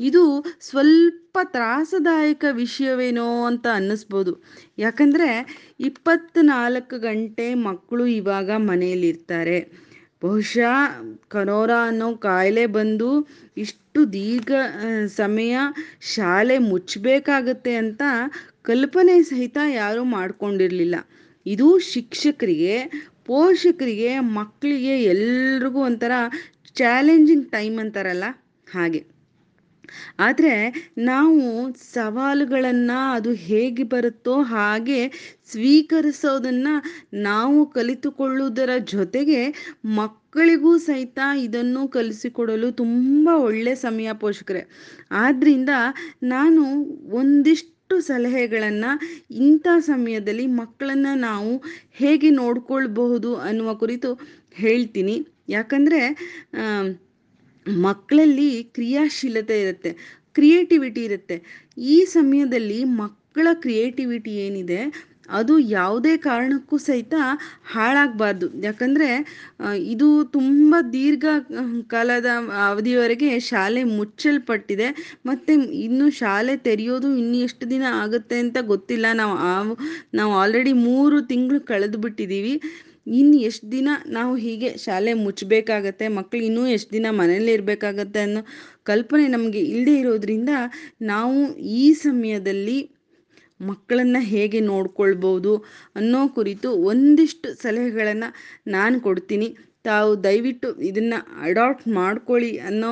ಇದು 0.00 0.22
ಸ್ವಲ್ಪ 0.60 1.16
ತ್ರಾಸದಾಯಕ 1.52 2.44
ವಿಷಯವೇನೋ 2.52 3.28
ಅಂತ 3.44 3.66
ಅನ್ನಿಸ್ಬೋದು. 3.74 4.32
ಯಾಕಂದರೆ 4.78 5.30
ಇಪ್ಪತ್ತ್ನಾಲ್ಕು 5.80 6.98
ಗಂಟೆ 7.00 7.48
ಮಕ್ಕಳು 7.64 8.06
ಇವಾಗ 8.14 8.50
ಮನೆಯಲ್ಲಿರ್ತಾರೆ. 8.68 9.58
ಬಹುಶಃ 10.22 10.72
ಕನೋರಾ 11.28 11.80
ಅನ್ನೋ 11.86 12.08
ಕಾಯಿಲೆ 12.24 12.64
ಬಂದು 12.74 13.10
ಇಷ್ಟು 13.56 14.00
ದೀರ್ಘ 14.12 14.50
ಸಮಯ 15.16 15.54
ಶಾಲೆ 16.10 16.56
ಮುಚ್ಚಬೇಕಾಗತ್ತೆ 16.66 17.74
ಅಂತ 17.76 18.02
ಕಲ್ಪನೆ 18.64 19.22
ಸಹಿತ 19.22 19.58
ಯಾರೂ 19.74 20.04
ಮಾಡ್ಕೊಂಡಿರಲಿಲ್ಲ. 20.04 20.96
ಇದು 21.46 21.78
ಶಿಕ್ಷಕರಿಗೆ, 21.78 22.74
ಪೋಷಕರಿಗೆ, 23.24 24.18
ಮಕ್ಕಳಿಗೆ 24.20 25.02
ಎಲ್ರಿಗೂ 25.04 25.80
ಒಂಥರ 25.80 26.12
ಚಾಲೆಂಜಿಂಗ್ 26.74 27.50
ಟೈಮ್ 27.50 27.78
ಅಂತಾರಲ್ಲ? 27.78 28.24
ಹಾಗೆ. 28.72 29.00
ಆದರೆ 30.18 30.52
ನಾವು 30.98 31.40
ಸವಾಲುಗಳನ್ನು 31.92 33.12
ಅದು 33.12 33.32
ಹೇಗೆ 33.32 33.82
ಬರುತ್ತೋ 33.82 34.42
ಹಾಗೆ 34.42 35.00
ಸ್ವೀಕರಿಸೋದನ್ನು 35.50 36.74
ನಾವು 37.22 37.66
ಕಲಿತುಕೊಳ್ಳುವುದರ 37.66 38.70
ಜೊತೆಗೆ 38.92 39.40
ಮಕ್ಕಳಿಗೂ 39.84 40.78
ಸಹಿತ 40.78 41.18
ಇದನ್ನು 41.38 41.88
ಕಲಿಸಿಕೊಡಲು 41.88 42.72
ತುಂಬ 42.72 43.28
ಒಳ್ಳೆಯ 43.34 43.74
ಸಮಯ 43.74 44.12
ಪೋಷಕರೇ. 44.12 44.62
ಆದ್ದರಿಂದ 45.10 45.70
ನಾನು 46.22 46.62
ಒಂದಿಷ್ಟು 47.14 47.79
ಸಲಹೆಗಳನ್ನು 48.08 48.90
ಇಂಥ 49.46 49.66
ಸಮಯದಲ್ಲಿ 49.80 50.46
ಮಕ್ಕಳನ್ನು 50.60 51.12
ನಾವು 51.20 51.52
ಹೇಗೆ 52.00 52.30
ನೋಡ್ಕೊಳ್ಬಹುದು 52.30 53.30
ಅನ್ನುವ 53.48 53.70
ಕುರಿತು 53.74 54.10
ಹೇಳ್ತೀನಿ. 54.54 55.16
ಯಾಕಂದರೆ 55.48 56.00
ಮಕ್ಕಳಲ್ಲಿ 57.66 58.48
ಕ್ರಿಯಾಶೀಲತೆ 58.76 59.56
ಇರುತ್ತೆ, 59.62 59.90
ಕ್ರಿಯೇಟಿವಿಟಿ 60.34 61.02
ಇರುತ್ತೆ. 61.04 61.36
ಈ 61.76 61.96
ಸಮಯದಲ್ಲಿ 62.16 62.78
ಮಕ್ಕಳ 63.02 63.48
ಕ್ರಿಯೇಟಿವಿಟಿ 63.64 64.32
ಏನಿದೆ 64.46 64.80
ಅದು 65.30 65.54
ಯಾವುದೇ 65.72 66.12
ಕಾರಣಕ್ಕೂ 66.26 66.76
ಸಹಿತ 66.86 67.14
ಹಾಳಾಗಬಾರ್ದು. 67.72 68.46
ಯಾಕಂದರೆ 68.66 69.08
ಇದು 69.92 70.08
ತುಂಬ 70.36 70.74
ದೀರ್ಘ 70.92 71.24
ಕಾಲದ 71.94 72.28
ಅವಧಿಯವರೆಗೆ 72.66 73.30
ಶಾಲೆ 73.50 73.82
ಮುಚ್ಚಲ್ಪಟ್ಟಿದೆ. 73.96 74.88
ಮತ್ತು 75.26 75.54
ಇನ್ನು 75.86 76.06
ಶಾಲೆ 76.20 76.54
ತೆರೆಯೋದು 76.68 77.10
ಇನ್ನು 77.22 77.38
ಎಷ್ಟು 77.48 77.66
ದಿನ 77.70 77.84
ಆಗುತ್ತೆ 78.02 78.38
ಅಂತ 78.44 78.58
ಗೊತ್ತಿಲ್ಲ. 78.72 79.06
ನಾವು 79.22 79.34
ನಾವು 80.14 80.32
ಆಲ್ರೆಡಿ 80.42 80.74
ಮೂರು 80.86 81.18
ತಿಂಗಳು 81.32 81.60
ಕಳೆದು 81.72 81.98
ಬಿಟ್ಟಿದ್ದೀವಿ 81.98 82.54
ಇನ್ನು 83.12 83.36
ಎಷ್ಟು 83.48 83.66
ದಿನ 83.72 83.88
ನಾವು 84.08 84.32
ಹೀಗೆ 84.36 84.68
ಶಾಲೆ 84.78 85.12
ಮುಚ್ಚಬೇಕಾಗತ್ತೆ 85.22 86.06
ಮಕ್ಕಳು 86.16 86.42
ಇನ್ನೂ 86.48 86.62
ಎಷ್ಟು 86.74 86.90
ದಿನ 86.92 87.06
ಮನೇಲಿ 87.12 87.52
ಇರಬೇಕಾಗತ್ತೆ 87.56 88.20
ಅನ್ನೋ 88.20 88.42
ಕಲ್ಪನೆ 88.84 89.24
ನಮಗೆ 89.28 89.60
ಇಲ್ಲದೆ 89.72 89.94
ಇರೋದ್ರಿಂದ 90.02 90.52
ನಾವು 91.04 91.38
ಈ 91.78 91.84
ಸಮಯದಲ್ಲಿ 92.04 92.78
ಮಕ್ಕಳನ್ನು 93.68 94.20
ಹೇಗೆ 94.32 94.60
ನೋಡ್ಕೊಳ್ಬೋದು 94.72 95.52
ಅನ್ನೋ 96.00 96.20
ಕುರಿತು 96.36 96.68
ಒಂದಿಷ್ಟು 96.90 97.48
ಸಲಹೆಗಳನ್ನು 97.62 98.28
ನಾನು 98.76 98.96
ಕೊಡ್ತೀನಿ. 99.06 99.48
ತಾವು 99.88 100.10
ದಯವಿಟ್ಟು 100.24 100.68
ಇದನ್ನು 100.88 101.18
ಅಡಾಪ್ಟ್ 101.48 101.86
ಮಾಡ್ಕೊಳ್ಳಿ 101.98 102.52
ಅನ್ನೋ 102.68 102.90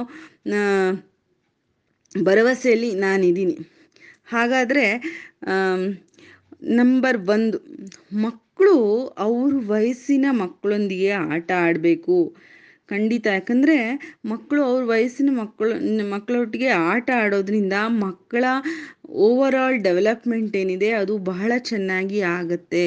ಭರವಸೆಯಲ್ಲಿ 2.28 2.90
ನಾನಿದ್ದೀನಿ. 3.06 3.56
ಹಾಗಾದರೆ 4.34 4.84
ನಂಬರ್ 6.80 7.18
ಒಂದು, 7.34 7.58
ಮಕ್ಕಳು 8.24 8.76
ಅವ್ರ 9.26 9.52
ವಯಸ್ಸಿನ 9.72 10.26
ಮಕ್ಕಳೊಂದಿಗೆ 10.42 11.10
ಆಟ 11.34 11.50
ಆಡಬೇಕು. 11.66 12.16
ಖಂಡಿತ. 12.88 13.26
ಯಾಕಂದರೆ 13.34 13.76
ಮಕ್ಕಳು 14.24 14.60
ಅವ್ರ 14.64 14.82
ವಯಸ್ಸಿನ 14.90 15.30
ಮಕ್ಕಳು, 15.40 15.74
ಮಕ್ಕಳೊಟ್ಟಿಗೆ 16.10 16.68
ಆಟ 16.86 17.08
ಆಡೋದ್ರಿಂದ 17.22 17.72
ಮಕ್ಕಳ 18.02 18.44
ಓವರ್ 19.26 19.56
ಆಲ್ 19.56 19.76
ಡೆವಲಪ್ಮೆಂಟ್ 19.84 20.56
ಏನಿದೆ 20.56 20.88
ಅದು 20.92 21.14
ಬಹಳ 21.28 21.52
ಚೆನ್ನಾಗಿ 21.68 22.18
ಆಗುತ್ತೆ. 22.34 22.86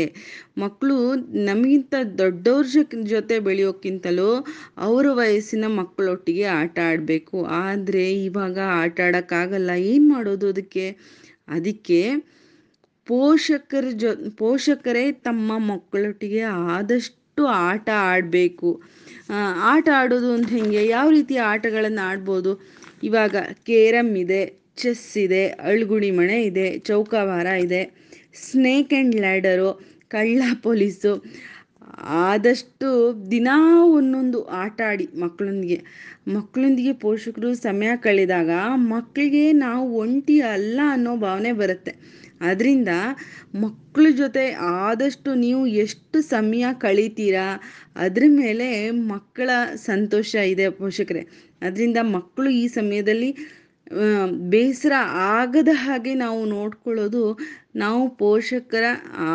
ಮಕ್ಕಳು 0.58 0.98
ನಮಗಿಂತ 1.48 1.94
ದೊಡ್ಡವ್ರ 2.20 2.66
ಜೊತೆ 3.14 3.38
ಬೆಳೆಯೋಕ್ಕಿಂತಲೂ 3.40 4.30
ಅವರ 4.80 5.06
ವಯಸ್ಸಿನ 5.14 5.66
ಮಕ್ಕಳೊಟ್ಟಿಗೆ 5.80 6.46
ಆಟ 6.60 6.78
ಆಡಬೇಕು. 6.90 7.38
ಆದರೆ 7.64 8.06
ಇವಾಗ 8.24 8.58
ಆಟ 8.82 9.00
ಆಡೋಕ್ಕಾಗಲ್ಲ. 9.08 9.72
ಏನು 9.92 10.08
ಮಾಡೋದು 10.14 10.48
ಅದಕ್ಕೆ? 10.54 10.86
ಅದಕ್ಕೆ 11.50 12.02
ಪೋಷಕರ 13.08 13.86
ಜೊ, 13.96 14.10
ಪೋಷಕರೇ 14.38 15.06
ತಮ್ಮ 15.24 15.52
ಮಕ್ಕಳೊಟ್ಟಿಗೆ 15.72 16.42
ಆದಷ್ಟು 16.74 17.18
ಆಟ 17.66 17.88
ಆಡಬೇಕು. 18.12 18.70
ಆಟ 19.72 19.88
ಆಡೋದು 20.00 20.30
ಅಂತ 20.38 20.50
ಹೇಗೆ? 20.58 20.82
ಯಾವ 20.88 21.08
ರೀತಿಯ 21.10 21.40
ಆಟಗಳನ್ನು 21.54 22.02
ಆಡ್ಬೋದು? 22.12 22.52
ಇವಾಗ 23.04 23.36
ಕೇರಮ್ 23.70 24.12
ಇದೆ, 24.24 24.42
ಚೆಸ್ 24.82 25.08
ಇದೆ 25.26 25.44
ಅಳ್ಗುಳಿ 25.70 26.12
ಮಣೆ 26.20 26.38
ಇದೆ 26.50 26.68
ಚೌಕಾಬಾರ 26.90 27.48
ಇದೆ, 27.66 27.82
ಸ್ನೇಕ್ 28.46 28.94
ಆ್ಯಂಡ್ 28.94 29.16
ಲ್ಯಾಡರು, 29.16 29.70
ಕಳ್ಳ 30.08 30.42
ಪೊಲೀಸು, 30.64 31.14
ಆದಷ್ಟು 32.26 32.90
ದಿನ 33.32 33.50
ಒಂದೊಂದು 33.98 34.40
ಆಟ 34.64 34.78
ಆಡಿ 34.90 35.06
ಮಕ್ಕಳೊಂದಿಗೆ 35.24 35.78
ಮಕ್ಕಳೊಂದಿಗೆ 36.36 36.94
ಪೋಷಕರು 37.04 37.50
ಸಮಯ 37.68 37.92
ಕಳೆದಾಗ 38.06 38.52
ಮಕ್ಕಳಿಗೆ 38.94 39.44
ನಾವು 39.66 39.86
ಒಂಟಿ 40.04 40.38
ಅಲ್ಲ 40.54 40.80
ಅನ್ನೋ 40.96 41.14
ಭಾವನೆ 41.26 41.52
ಬರುತ್ತೆ. 41.62 41.94
ಅದರಿಂದ 42.42 42.92
ಮಕ್ಕಳ 43.64 44.06
ಜೊತೆ 44.22 44.44
ಆದಷ್ಟು 44.82 45.30
ನೀವು 45.46 45.64
ಎಷ್ಟು 45.84 46.18
ಸಮಯ 46.30 46.66
ಕಳೀತೀರಾ, 46.84 47.48
ಅದ್ರ 48.06 48.24
ಮೇಲೆ 48.42 48.68
ಮಕ್ಕಳ 49.14 49.50
ಸಂತೋಷ 49.90 50.32
ಇದೆ 50.54 50.68
ಪೋಷಕರೇ. 50.80 51.24
ಅದರಿಂದ 51.62 52.00
ಮಕ್ಕಳು 52.18 52.50
ಈ 52.62 52.66
ಸಮಯದಲ್ಲಿ 52.80 53.32
ಬೇಸರ 54.52 54.94
ಆಗದ 55.38 55.72
ಹಾಗೆ 55.84 56.12
ನಾವು 56.16 56.42
ನೋಡ್ಕೊಳ್ಳೋದು 56.56 57.24
ನಾವು 57.76 58.04
ಪೋಷಕರ 58.22 58.86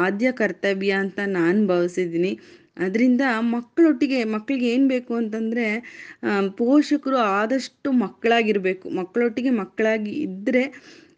ಆದ್ಯ 0.04 0.28
ಕರ್ತವ್ಯ 0.32 0.92
ಅಂತ 1.04 1.18
ನಾನು 1.38 1.60
ಭಾವಿಸಿದ್ದೀನಿ. 1.66 2.32
ಅದರಿಂದ 2.78 3.22
ಮಕ್ಕಳೊಟ್ಟಿಗೆ 3.54 4.18
ಮಕ್ಕಳಿಗೆ 4.32 4.66
ಏನು 4.75 4.86
ಬೇಕು 4.88 5.12
ಅಂತಂದರೆ 5.20 5.66
ಪೋಷಕರು 6.58 7.18
ಆದಷ್ಟು 7.38 7.88
ಮಕ್ಕಳಾಗಿರಬೇಕು. 8.04 8.86
ಮಕ್ಕಳೊಟ್ಟಿಗೆ 9.00 9.52
ಮಕ್ಕಳಾಗಿ 9.60 10.12
ಇದ್ದರೆ 10.26 10.64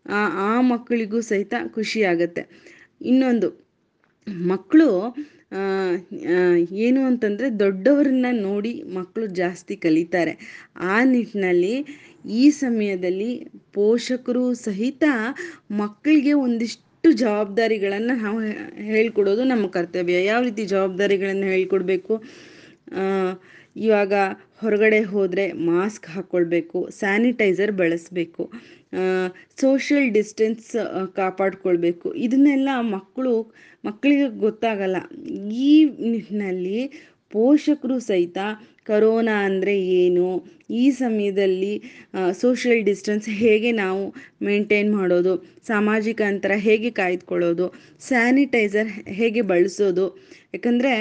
ಆ 0.09 0.21
ಆ 0.49 0.53
ಮಕ್ಕಳಿಗೂ 0.73 1.19
ಸಹಿತ 1.31 1.55
ಖುಷಿ 1.75 2.01
ಆಗುತ್ತೆ 2.03 2.43
ಇನ್ನೊಂದು 3.05 3.49
ಮಕ್ಕಳು 4.47 4.89
ಏನು 6.87 7.01
ಅಂತಂದರೆ 7.05 7.49
ದೊಡ್ಡವರನ್ನ 7.61 8.29
ನೋಡಿ 8.41 8.73
ಮಕ್ಕಳು 8.95 9.27
ಜಾಸ್ತಿ 9.41 9.75
ಕಲಿತಾರೆ. 9.77 10.33
ಆ 10.91 10.97
ನಿಟ್ಟಿನಲ್ಲಿ 11.05 11.75
ಈ 12.39 12.45
ಸಮಯದಲ್ಲಿ 12.63 13.31
ಪೋಷಕರು 13.73 14.45
ಸಹಿತ 14.67 15.05
ಮಕ್ಕಳಿಗೆ 15.83 16.33
ಒಂದಿಷ್ಟು 16.45 17.11
ಜವಾಬ್ದಾರಿಗಳನ್ನು 17.23 18.15
ನಾವು 18.25 18.39
ಹೇಳ್ಕೊಡೋದು 18.93 19.45
ನಮ್ಮ 19.45 19.67
ಕರ್ತವ್ಯ. 19.69 20.19
ಯಾವ 20.25 20.41
ರೀತಿ 20.43 20.65
ಜವಾಬ್ದಾರಿಗಳನ್ನು 20.75 21.47
ಹೇಳ್ಕೊಡ್ಬೇಕು? 21.55 22.15
ಇವಾಗ 23.79 24.13
ಹೊರಗಡೆ 24.61 25.01
ಹೋದರೆ 25.05 25.45
ಮಾಸ್ಕ್ 25.71 26.07
ಹಾಕ್ಕೊಳ್ಬೇಕು 26.07 26.79
ಸ್ಯಾನಿಟೈಸರ್ 26.99 27.73
ಬಳಸಬೇಕು 27.73 28.45
ಸೋಷಿಯಲ್ 29.61 30.09
ಡಿಸ್ಟೆನ್ಸ್ 30.11 30.69
ಕಾಪಾಡಿಕೊಳ್ಬೇಕು. 31.17 32.09
ಇದನ್ನೆಲ್ಲ 32.17 32.69
ಮಕ್ಕಳು 32.95 33.35
ಮಕ್ಕಳಿಗೆ 33.85 34.29
ಗೊತ್ತಾಗಲ್ಲ. 34.39 34.99
ಈ 35.69 35.73
ನಿಟ್ಟಿನಲ್ಲಿ 36.11 36.79
ಪೋಷಕರು 37.33 37.97
ಸಹಿತ 38.09 38.39
ಕರೋನಾ 38.89 39.35
ಅಂದರೆ 39.49 39.75
ಏನು? 40.03 40.29
ಈ 40.81 40.85
ಸಮಯದಲ್ಲಿ 41.01 41.73
ಸೋಷಿಯಲ್ 42.41 42.83
ಡಿಸ್ಟೆನ್ಸ್ 42.89 43.27
ಹೇಗೆ 43.43 43.71
ನಾವು 43.83 44.03
ಮೇಂಟೈನ್ 44.47 44.91
ಮಾಡೋದು? 44.99 45.33
ಸಾಮಾಜಿಕ 45.71 46.21
ಅಂತರ 46.31 46.53
ಹೇಗೆ 46.67 46.91
ಕಾಯ್ದುಕೊಳ್ಳೋದು? 46.99 47.67
ಸ್ಯಾನಿಟೈಸರ್ 48.09 48.91
ಹೇಗೆ 49.19 49.43
ಬಳಸೋದು? 49.53 50.07
ಯಾಕಂದರೆ 50.55 50.93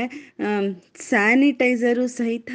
ಸ್ಯಾನಿಟೈಸರು 1.10 2.06
ಸಹಿತ 2.18 2.52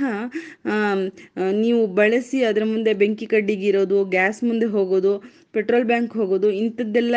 ನೀವು 1.62 1.82
ಬಳಸಿ 2.00 2.40
ಅದರ 2.48 2.64
ಮುಂದೆ 2.72 2.92
ಬೆಂಕಿ 3.02 3.28
ಕಡ್ಡಿಗಿರೋದು 3.34 3.98
ಗ್ಯಾಸ್ 4.14 4.40
ಮುಂದೆ 4.48 4.68
ಹೋಗೋದು 4.74 5.12
ಪೆಟ್ರೋಲ್ 5.56 5.86
ಬ್ಯಾಂಕ್ 5.92 6.12
ಹೋಗೋದು, 6.20 6.48
ಇಂಥದ್ದೆಲ್ಲ 6.62 7.16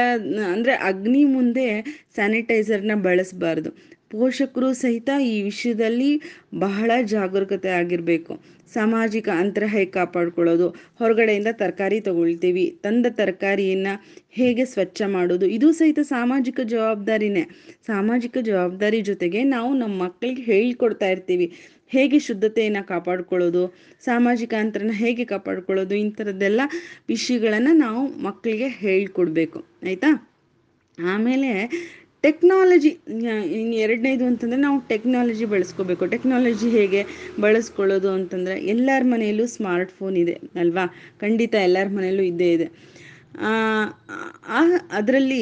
ಅಂದರೆ 0.54 0.74
ಅಗ್ನಿ 0.90 1.24
ಮುಂದೆ 1.36 1.68
ಸ್ಯಾನಿಟೈಸರ್ನ 2.16 2.96
ಬಳಸಬಾರ್ದು. 3.08 3.72
ಪೋಷಕರು 4.20 4.74
ಸಹಿತ 4.74 5.10
ಈ 5.24 5.42
ವಿಷಯದಲ್ಲಿ 5.42 6.12
ಬಹಳ 6.60 6.92
ಜಾಗರೂಕತೆ 7.04 7.70
ಆಗಿರಬೇಕು. 7.70 8.34
ಸಾಮಾಜಿಕ 8.74 9.30
ಅಂತರ 9.30 9.64
ಹೇಗೆ 9.68 9.92
ಕಾಪಾಡ್ಕೊಳ್ಳೋದು, 9.92 10.68
ಹೊರಗಡೆಯಿಂದ 10.70 11.48
ತರಕಾರಿ 11.52 12.00
ತಗೊಳ್ತೀವಿ, 12.00 12.66
ತಂದ 12.84 13.06
ತರಕಾರಿಯನ್ನು 13.10 13.94
ಹೇಗೆ 14.32 14.66
ಸ್ವಚ್ಛ 14.66 15.02
ಮಾಡೋದು, 15.08 15.46
ಇದು 15.46 15.72
ಸಹಿತ 15.72 16.00
ಸಾಮಾಜಿಕ 16.00 16.60
ಜವಾಬ್ದಾರಿನೇ. 16.64 17.44
ಸಾಮಾಜಿಕ 17.86 18.38
ಜವಾಬ್ದಾರಿ 18.42 19.02
ಜೊತೆಗೆ 19.02 19.44
ನಾವು 19.44 19.74
ನಮ್ಮ 19.74 20.04
ಮಕ್ಕಳಿಗೆ 20.04 20.42
ಹೇಳಿಕೊಡ್ತಾ 20.42 21.10
ಇರ್ತೀವಿ, 21.10 21.48
ಹೇಗೆ 21.88 22.20
ಶುದ್ಧತೆಯನ್ನು 22.20 22.88
ಕಾಪಾಡ್ಕೊಳ್ಳೋದು, 22.88 23.64
ಸಾಮಾಜಿಕ 24.02 24.54
ಅಂತರನ 24.60 24.94
ಹೇಗೆ 24.94 25.26
ಕಾಪಾಡ್ಕೊಳ್ಳೋದು 25.26 25.96
ಇಂಥರದ್ದೆಲ್ಲ 25.96 26.62
ವಿಷಯಗಳನ್ನು 27.08 27.74
ನಾವು 27.78 28.08
ಮಕ್ಕಳಿಗೆ 28.24 28.68
ಹೇಳಿಕೊಡ್ಬೇಕು. 28.68 29.60
ಆಯಿತಾ? 29.84 30.12
ಆಮೇಲೆ 30.98 31.52
ಟೆಕ್ನಾಲಜಿ 32.26 32.92
ಎರಡನೇದು 33.86 34.26
ಅಂತಂದರೆ 34.30 34.60
ನಾವು 34.66 34.78
ಟೆಕ್ನಾಲಜಿ 34.92 35.46
ಬಳಸ್ಕೋಬೇಕು. 35.54 36.04
ಟೆಕ್ನಾಲಜಿ 36.14 36.70
ಹೇಗೆ 36.78 37.02
ಬಳಸ್ಕೊಳ್ಳೋದು 37.46 38.10
ಅಂತಂದರೆ 38.18 38.56
ಎಲ್ಲರ 38.74 39.04
ಮನೆಯಲ್ಲೂ 39.14 39.48
ಸ್ಮಾರ್ಟ್ 39.56 39.94
ಫೋನ್ 40.00 40.18
ಇದೆ, 40.24 40.36
ಅಲ್ವಾ? 40.64 40.86
ಖಂಡಿತ 41.24 41.56
ಎಲ್ಲರ 41.68 41.90
ಮನೆಯಲ್ಲೂ 41.98 42.26
ಇದ್ದೇ 42.32 42.50
ಇದೆ. 42.58 42.68
ಅದರಲ್ಲಿ 44.98 45.42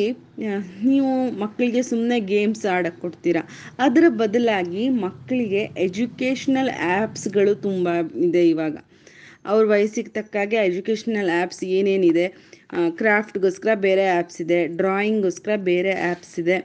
ನೀವು 0.92 1.12
ಮಕ್ಕಳಿಗೆ 1.42 1.82
ಸುಮ್ಮನೆ 1.90 2.18
ಗೇಮ್ಸ್ 2.32 2.66
ಆಡಕ್ಕೆ 2.76 3.02
ಕೊಡ್ತೀರಾ? 3.04 3.42
ಅದರ 3.86 4.06
ಬದಲಾಗಿ 4.22 4.84
ಮಕ್ಕಳಿಗೆ 5.06 5.62
ಎಜುಕೇಷ್ನಲ್ 5.86 6.72
ಆ್ಯಪ್ಸ್ಗಳು 6.88 7.54
ತುಂಬ 7.68 7.88
ಇದೆ 8.28 8.44
ಇವಾಗ. 8.54 8.76
ಅವ್ರ 9.52 9.64
ವಯಸ್ಸಿಗೆ 9.74 10.12
ತಕ್ಕಾಗೆ 10.18 10.58
ಎಜುಕೇಷ್ನಲ್ 10.70 11.32
ಆ್ಯಪ್ಸ್ 11.38 11.64
ಏನೇನಿದೆ? 11.78 12.26
ಕ್ರಾಫ್ಟ್ಗೋಸ್ಕರ 13.00 13.72
ಬೇರೆ 13.88 14.06
ಆ್ಯಪ್ಸ್ 14.16 14.40
ಇದೆ, 14.46 14.60
ಡ್ರಾಯಿಂಗ್ಗೋಸ್ಕರ 14.82 15.54
ಬೇರೆ 15.72 15.94
ಆ್ಯಪ್ಸ್ 16.08 16.36
ಇದೆ. 16.44 16.58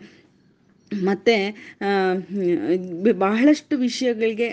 ಮತ್ತು 0.91 1.35
ಬಹಳಷ್ಟು 3.25 3.75
ವಿಷಯಗಳಿಗೆ 3.83 4.49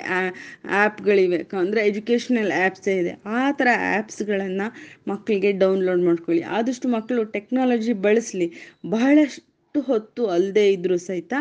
ಆ್ಯಪ್ಗಳಿವೆ. 0.80 1.40
ಅಂದರೆ 1.62 1.82
ಎಜುಕೇಷ್ನಲ್ 1.92 2.52
ಆ್ಯಪ್ಸೇ 2.62 2.94
ಇದೆ. 3.02 3.14
ಆ 3.40 3.44
ಥರ 3.60 3.68
ಆ್ಯಪ್ಸ್ಗಳನ್ನು 3.92 4.68
ಮಕ್ಕಳಿಗೆ 5.12 5.52
ಡೌನ್ಲೋಡ್ 5.64 6.04
ಮಾಡ್ಕೊಳ್ಳಿ. 6.10 6.44
ಆದಷ್ಟು 6.58 6.90
ಮಕ್ಕಳು 6.96 7.24
ಟೆಕ್ನಾಲಜಿ 7.36 7.96
ಬಳಸಲಿ. 8.08 8.48
ಬಹಳಷ್ಟು 8.96 9.42
ಹೊತ್ತು 9.88 10.24
ಅಲ್ಲದೆ 10.36 10.66
ಇದ್ದರೂ 10.74 10.98
ಸಹಿತ 11.08 11.34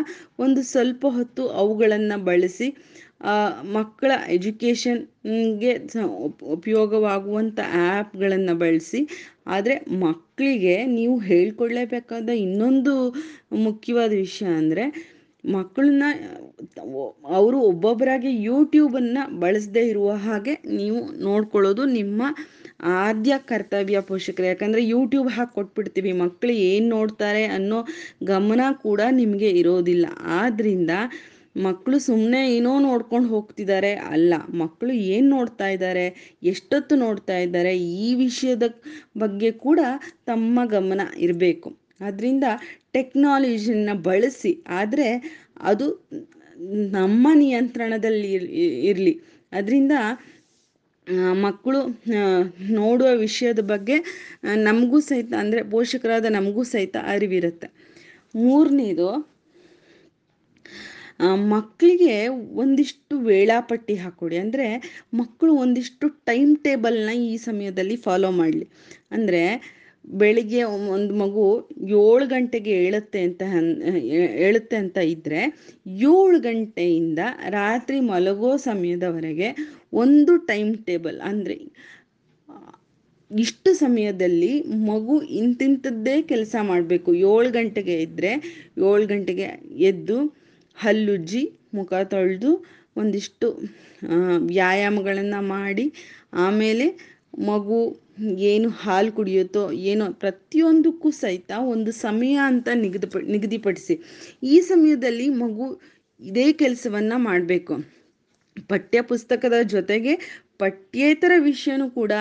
ಒಂದು 0.45 0.61
ಸ್ವಲ್ಪ 0.71 1.05
ಹೊತ್ತು 1.17 1.43
ಅವುಗಳನ್ನು 1.61 2.17
ಬಳಸಿ 2.29 2.67
ಮಕ್ಕಳ 3.75 4.11
ಎಜುಕೇಷನ್ಗೆ 4.35 5.71
ಉಪಯೋಗವಾಗುವಂಥ 6.55 7.57
ಆ್ಯಪ್ಗಳನ್ನು 7.81 8.53
ಬಳಸಿ, 8.63 9.01
ಆದರೆ 9.55 9.75
ಮಕ್ಕಳಿಗೆ 10.05 10.75
ನೀವು 10.97 11.15
ಹೇಳಿಕೊಡ್ಲೇಬೇಕಾದ 11.29 12.29
ಇನ್ನೊಂದು 12.45 12.93
ಮುಖ್ಯವಾದ 13.67 14.11
ವಿಷಯ 14.25 14.49
ಅಂದರೆ, 14.61 14.85
ಮಕ್ಕಳನ್ನ 15.43 16.03
ಅವರು 17.37 17.57
ಒಬ್ಬೊಬ್ಬರಾಗಿ 17.71 18.31
ಯೂಟ್ಯೂಬನ್ನು 18.49 19.23
ಬಳಸದೇ 19.43 19.83
ಇರುವ 19.91 20.11
ಹಾಗೆ 20.25 20.53
ನೀವು 20.79 21.01
ನೋಡ್ಕೊಳ್ಳೋದು 21.27 21.83
ನಿಮ್ಮ 21.99 22.21
ಆದ್ಯ 23.03 23.33
ಕರ್ತವ್ಯ 23.51 23.99
ಪೋಷಕರು. 24.09 24.47
ಯಾಕಂದರೆ 24.51 24.81
ಯೂಟ್ಯೂಬ್ 24.93 25.29
ಹಾಕಿ 25.35 25.53
ಕೊಟ್ಬಿಡ್ತೀವಿ 25.57 26.11
ಮಕ್ಕಳು 26.23 26.53
ಏನು 26.69 26.87
ನೋಡ್ತಾರೆ 26.95 27.43
ಅನ್ನೋ 27.57 27.79
ಗಮನ 28.33 28.61
ಕೂಡ 28.85 29.01
ನಿಮಗೆ 29.21 29.51
ಇರೋದಿಲ್ಲ. 29.61 30.05
ಆದ್ದರಿಂದ 30.39 30.91
ಮಕ್ಕಳು 31.55 31.97
ಸುಮ್ಮನೆ 32.07 32.39
ಏನೋ 32.55 32.71
ನೋಡ್ಕೊಂಡು 32.85 33.27
ಹೋಗ್ತಿದ್ದಾರೆ 33.33 33.91
ಅಲ್ಲ 34.13 34.33
ಮಕ್ಕಳು 34.61 34.93
ಏನು 35.15 35.27
ನೋಡ್ತಾ 35.35 35.67
ಇದ್ದಾರೆ 35.75 36.05
ಎಷ್ಟೊತ್ತು 36.51 36.95
ನೋಡ್ತಾ 37.03 37.35
ಇದ್ದಾರೆ 37.45 37.73
ಈ 38.05 38.09
ವಿಷಯದ 38.23 38.67
ಬಗ್ಗೆ 39.23 39.51
ಕೂಡ 39.65 39.79
ತಮ್ಮ 40.29 40.59
ಗಮನ 40.75 41.01
ಇರಬೇಕು. 41.25 41.69
ಅದರಿಂದ 42.07 42.45
ಟೆಕ್ನಾಲಜಿನ 42.95 43.93
ಬಳಸಿ, 44.07 44.53
ಆದರೆ 44.79 45.09
ಅದು 45.71 45.87
ನಮ್ಮ 46.97 47.27
ನಿಯಂತ್ರಣದಲ್ಲಿ 47.43 48.31
ಇರಲಿ. 48.89 49.13
ಅದರಿಂದ 49.51 49.93
ಮಕ್ಕಳು 51.45 51.79
ನೋಡುವ 52.79 53.09
ವಿಷಯದ 53.25 53.61
ಬಗ್ಗೆ 53.71 53.97
ನಮಗೂ 54.67 54.99
ಸಹಿತ, 55.09 55.31
ಅಂದರೆ 55.43 55.61
ಪೋಷಕರಾದ 55.73 56.27
ನಮಗೂ 56.37 56.63
ಸಹಿತ 56.73 56.95
ಅರಿವಿರುತ್ತೆ. 57.13 57.67
ಮೂರನೇದು 58.35 59.09
ಮಕ್ಕಳಿಗೆ 61.53 62.15
ಒಂದಿಷ್ಟು 62.61 63.15
ವೇಳಾಪಟ್ಟಿ 63.29 63.95
ಹಾಕ್ಕೊಡಿ 64.01 64.37
ಅಂದರೆ 64.43 64.67
ಮಕ್ಕಳು 65.19 65.51
ಒಂದಿಷ್ಟು 65.63 66.05
ಟೈಮ್ 66.29 66.51
ಟೇಬಲ್ನ 66.65 67.11
ಈ 67.29 67.33
ಸಮಯದಲ್ಲಿ 67.47 67.97
ಫಾಲೋ 68.05 68.29
ಮಾಡಲಿ. 68.39 68.65
ಅಂದರೆ 69.15 69.41
ಬೆಳಿಗ್ಗೆ 70.21 70.61
ಒಂದು 70.95 71.13
ಮಗು 71.21 71.43
ಏಳು 72.01 72.25
ಗಂಟೆಗೆ 72.33 72.73
ಏಳುತ್ತೆ 72.85 73.21
ಅಂತ 73.27 73.41
ಏಳುತ್ತೆ 74.45 74.75
ಅಂತ 74.83 74.97
ಇದ್ದರೆ 75.13 75.41
ಏಳು 76.11 76.37
ಗಂಟೆಯಿಂದ 76.49 77.21
ರಾತ್ರಿ 77.59 77.99
ಮಲಗೋ 78.11 78.51
ಸಮಯದವರೆಗೆ 78.69 79.49
ಒಂದು 80.03 80.33
ಟೈಮ್ 80.51 80.71
ಟೇಬಲ್, 80.89 81.19
ಅಂದರೆ 81.29 81.57
ಇಷ್ಟು 83.31 83.69
ಸಮಯದಲ್ಲಿ 83.83 84.53
ಮಗು 84.89 85.15
ಇಂತಿಂಥದ್ದೇ 85.41 86.15
ಕೆಲಸ 86.31 86.55
ಮಾಡಬೇಕು. 86.71 87.09
ಏಳು 87.31 87.49
ಗಂಟೆಗೆ 87.59 87.95
ಇದ್ದರೆ 88.07 88.31
ಏಳು 88.89 89.05
ಗಂಟೆಗೆ 89.13 89.47
ಎದ್ದು 89.91 90.17
ಹಲ್ಲುಜ್ಜಿ 90.77 91.43
ಮುಖ 91.73 91.93
ತೊಳೆದು 92.13 92.51
ಒಂದಿಷ್ಟು 92.97 93.47
ವ್ಯಾಯಾಮಗಳನ್ನು 94.51 95.41
ಮಾಡಿ, 95.47 95.85
ಆಮೇಲೆ 96.45 96.85
ಮಗು 97.49 97.77
ಏನು 98.49 98.67
ಹಾಲು 98.83 99.11
ಕುಡಿಯುತ್ತೋ 99.11 99.63
ಏನೋ 99.91 100.05
ಪ್ರತಿಯೊಂದಕ್ಕೂ 100.23 101.09
ಸಹಿತ 101.21 101.51
ಒಂದು 101.73 101.91
ಸಮಯ 102.05 102.35
ಅಂತ 102.51 102.67
ನಿಗದಿಪ 102.83 103.17
ನಿಗದಿಪಡಿಸಿ. 103.33 103.95
ಈ 104.43 104.55
ಸಮಯದಲ್ಲಿ 104.69 105.27
ಮಗು 105.43 105.65
ಇದೇ 106.19 106.47
ಕೆಲಸವನ್ನು 106.53 107.17
ಮಾಡಬೇಕು. 107.23 107.75
ಪಠ್ಯ 108.69 108.97
ಪುಸ್ತಕದ 109.01 109.57
ಜೊತೆಗೆ 109.73 110.13
ಪಠ್ಯೇತರ 110.57 111.33
ವಿಷಯನೂ 111.39 111.87
ಕೂಡ 111.89 112.13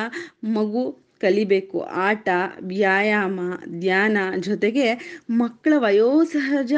ಮಗು 0.56 0.82
ಕಲಿಬೇಕು. 1.20 1.78
ಆಟ, 2.06 2.26
ವ್ಯಾಯಾಮ, 2.62 3.38
ಧ್ಯಾನ 3.78 4.16
ಜೊತೆಗೆ 4.40 4.86
ಮಕ್ಕಳ 5.34 5.72
ವಯೋಸಹಜ 5.78 6.72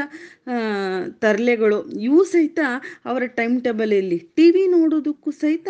ತರಲೆಗಳು 1.19 1.79
ಇವು 2.01 2.25
ಸಹಿತ 2.25 2.61
ಅವರ 3.05 3.23
ಟೈಮ್ 3.39 3.57
ಟೇಬಲಲ್ಲಿ 3.63 4.19
ಟಿ 4.37 4.51
ವಿ 4.51 4.65
ನೋಡೋದಕ್ಕೂ 4.69 5.31
ಸಹಿತ 5.43 5.69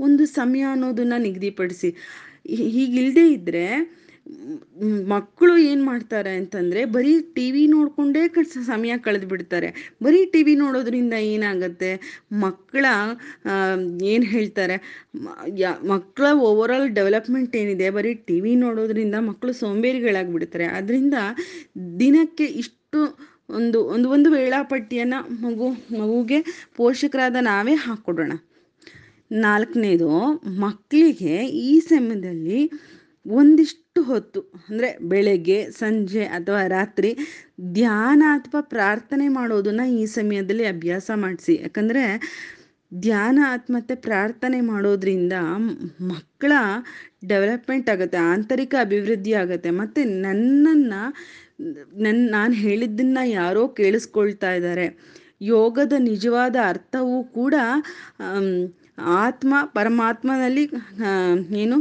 ಒಂದು 0.00 0.26
ಸಮಯ 0.34 0.64
ಅನ್ನೋದನ್ನು 0.70 1.18
ನಿಗದಿಪಡಿಸಿ. 1.22 1.90
ಹೀಗಿಲ್ಲದೆ 2.74 3.26
ಇದ್ದರೆ 3.28 3.64
ಮಕ್ಕಳು 5.08 5.56
ಏನು 5.56 5.84
ಮಾಡ್ತಾರೆ 5.84 6.30
ಅಂತಂದರೆ 6.30 6.84
ಬರೀ 6.84 7.20
ಟಿ 7.34 7.50
ವಿ 7.50 7.66
ನೋಡಿಕೊಂಡೇ 7.66 8.22
ಸಮಯ 8.66 8.98
ಕಳೆದು 8.98 9.26
ಬಿಡ್ತಾರೆ 9.26 9.68
ಬರೀ 10.02 10.26
ಟಿ 10.26 10.42
ವಿ 10.42 10.54
ನೋಡೋದ್ರಿಂದ 10.54 11.12
ಏನಾಗುತ್ತೆ? 11.12 11.90
ಮಕ್ಕಳ 12.32 12.84
ಏನು 14.02 14.24
ಹೇಳ್ತಾರೆ? 14.24 14.76
ಯಾ- 15.56 15.88
ಮಕ್ಕಳ 15.88 16.26
ಓವರಾಲ್ 16.40 16.90
ಡೆವಲಪ್ಮೆಂಟ್ 16.90 17.56
ಏನಿದೆ? 17.56 17.90
ಬರೀ 17.90 18.14
ಟಿ 18.14 18.40
ವಿ 18.40 18.54
ನೋಡೋದ್ರಿಂದ 18.54 19.14
ಮಕ್ಕಳು 19.20 19.52
ಸೋಂಬೇರಿಗಳಾಗಿಬಿಡ್ತಾರೆ. 19.52 20.66
ಅದರಿಂದ 20.66 21.14
ದಿನಕ್ಕೆ 22.00 22.44
ಇಷ್ಟು 22.44 23.00
ಒಂದು 23.50 23.84
ಒಂದು 23.84 24.10
ಒಂದು 24.10 24.30
ವೇಳಾಪಟ್ಟಿಯನ್ನು 24.30 25.18
ಮಗು, 25.42 25.68
ಮಗುಗೆ 25.70 26.40
ಪೋಷಕರಾದ 26.76 27.36
ನಾವೇ 27.40 27.74
ಹಾಕ್ಕೊಡೋಣ 27.74 28.32
ನಾಲ್ಕನೇದು, 29.32 30.10
ಮಕ್ಕಳಿಗೆ 30.58 31.34
ಈ 31.46 31.80
ಸಮಯದಲ್ಲಿ 31.80 32.60
ಒಂದಿಷ್ಟು 33.26 34.00
ಹೊತ್ತು, 34.02 34.40
ಅಂದರೆ 34.60 34.88
ಬೆಳಗ್ಗೆ, 35.10 35.58
ಸಂಜೆ 35.80 36.24
ಅಥವಾ 36.36 36.60
ರಾತ್ರಿ 36.76 37.10
ಧ್ಯಾನ 37.72 38.22
ಅಥವಾ 38.36 38.60
ಪ್ರಾರ್ಥನೆ 38.74 39.26
ಮಾಡೋದನ್ನು 39.38 39.86
ಈ 39.98 40.02
ಸಮಯದಲ್ಲಿ 40.16 40.66
ಅಭ್ಯಾಸ 40.74 41.10
ಮಾಡಿಸಿ. 41.24 41.54
ಯಾಕಂದರೆ 41.64 42.04
ಧ್ಯಾನ 42.92 43.38
ಆತ್ಮಹತ್ಯೆ 43.54 43.96
ಪ್ರಾರ್ಥನೆ 44.06 44.58
ಮಾಡೋದ್ರಿಂದ 44.70 45.34
ಮಕ್ಕಳ 46.12 46.52
ಡೆವಲಪ್ಮೆಂಟ್ 47.32 47.88
ಆಗುತ್ತೆ, 47.94 48.18
ಆಂತರಿಕ 48.32 48.74
ಅಭಿವೃದ್ಧಿ 48.86 49.34
ಆಗುತ್ತೆ. 49.42 49.70
ಮತ್ತು 49.80 50.00
ನನ್ನನ್ನು 50.26 51.02
ನನ್ನ 52.04 52.18
ನಾನು 52.34 52.54
ಹೇಳಿದ್ದನ್ನು 52.64 53.22
ಯಾರೋ 53.30 53.62
ಕೇಳಿಸ್ಕೊಳ್ತಾ 53.78 54.50
ಇದ್ದಾರೆ. 54.58 54.86
ಯೋಗದ 55.48 55.94
ನಿಜವಾದ 56.10 56.56
ಅರ್ಥವೂ 56.72 57.18
ಕೂಡ 57.38 57.54
ಆತ್ಮ 59.22 59.54
ಪರಮಾತ್ಮನಲ್ಲಿ 59.78 60.64
ಏನು 61.62 61.76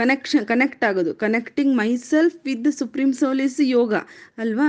ಕನೆಕ್ಷನ್ 0.00 0.44
ಕನೆಕ್ಟ್ 0.50 0.84
ಆಗೋದು. 0.88 1.12
Connecting 1.14 1.72
myself 1.80 2.36
with 2.48 2.68
supreme 2.80 3.10
soul 3.20 3.40
is 3.46 3.60
yoga 3.60 3.94
ಅಲ್ವಾ? 4.44 4.66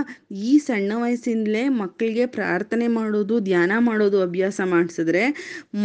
ಈ 0.50 0.54
ಸಣ್ಣ 0.68 0.92
ವಯಸ್ಸಿಂದಲೇ 1.04 1.64
ಮಕ್ಕಳಿಗೆ 1.82 2.26
ಪ್ರಾರ್ಥನೆ 2.38 2.88
ಮಾಡೋದು, 2.98 3.38
ಧ್ಯಾನ 3.50 3.72
ಮಾಡೋದು 3.80 4.20
ಅಭ್ಯಾಸ 4.28 4.60
ಮಾಡಿಸಿದ್ರೆ 4.74 5.24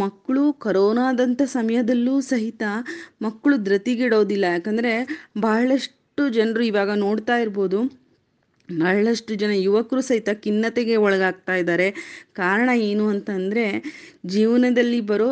ಮಕ್ಕಳು 0.03 0.45
ಕರೋನಾದಂಥ 0.65 1.41
ಸಮಯದಲ್ಲೂ 1.57 2.15
ಸಹಿತ 2.31 2.63
ಮಕ್ಕಳು 3.27 3.57
ಧೃತಿಗೆಡೋದಿಲ್ಲ 3.69 4.45
ಯಾಕಂದರೆ 4.55 4.95
ಬಹಳಷ್ಟು 5.47 6.23
ಜನರು 6.29 6.63
ಇವಾಗ 6.71 6.91
ನೋಡ್ತಾ 7.05 7.37
ಇರ್ಬೋದು 7.37 7.79
ಬಹಳಷ್ಟು 8.69 9.35
ಜನ 9.35 9.51
ಯುವಕರು 9.67 10.01
ಸಹಿತ 10.01 10.29
ಖಿನ್ನತೆಗೆ 10.43 10.95
ಒಳಗಾಗ್ತಾ 11.05 11.55
ಇದ್ದಾರೆ. 11.55 11.87
ಕಾರಣ 12.33 12.69
ಏನು 12.89 13.07
ಅಂತಂದರೆ, 13.07 13.65
ಜೀವನದಲ್ಲಿ 14.25 15.01
ಬರೋ 15.01 15.29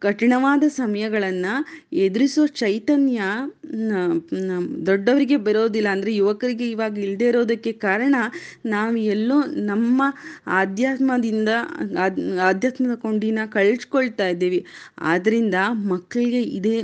ಕಠಿಣವಾದ 0.00 0.64
ಸಮಯಗಳನ್ನು 0.76 1.54
ಎದುರಿಸೋ 2.04 2.46
ಚೈತನ್ಯ 2.60 3.20
ದೊಡ್ಡವರಿಗೆ 4.86 5.36
ಬರೋದಿಲ್ಲ. 5.36 5.88
ಅಂದರೆ 5.88 6.14
ಯುವಕರಿಗೆ 6.14 6.70
ಇವಾಗ 6.70 6.98
ಇಲ್ಲದೆ 6.98 7.26
ಇರೋದಕ್ಕೆ 7.28 7.72
ಕಾರಣ, 7.86 8.14
ನಾವು 8.66 8.96
ಎಲ್ಲೋ 9.14 9.38
ನಮ್ಮ 9.70 10.02
ಆಧ್ಯಾತ್ಮದಿಂದ 10.60 11.50
ಆಧ್ಯಾತ್ಮದ 12.50 12.96
ಕೊಂಡಿನ 12.96 13.38
ಕಳ್ಸ್ಕೊಳ್ತಾ 13.52 14.28
ಇದ್ದೀವಿ. 14.28 14.60
ಆದ್ದರಿಂದ 14.98 15.54
ಮಕ್ಕಳಿಗೆ 15.92 16.42
ಇದೇ 16.58 16.76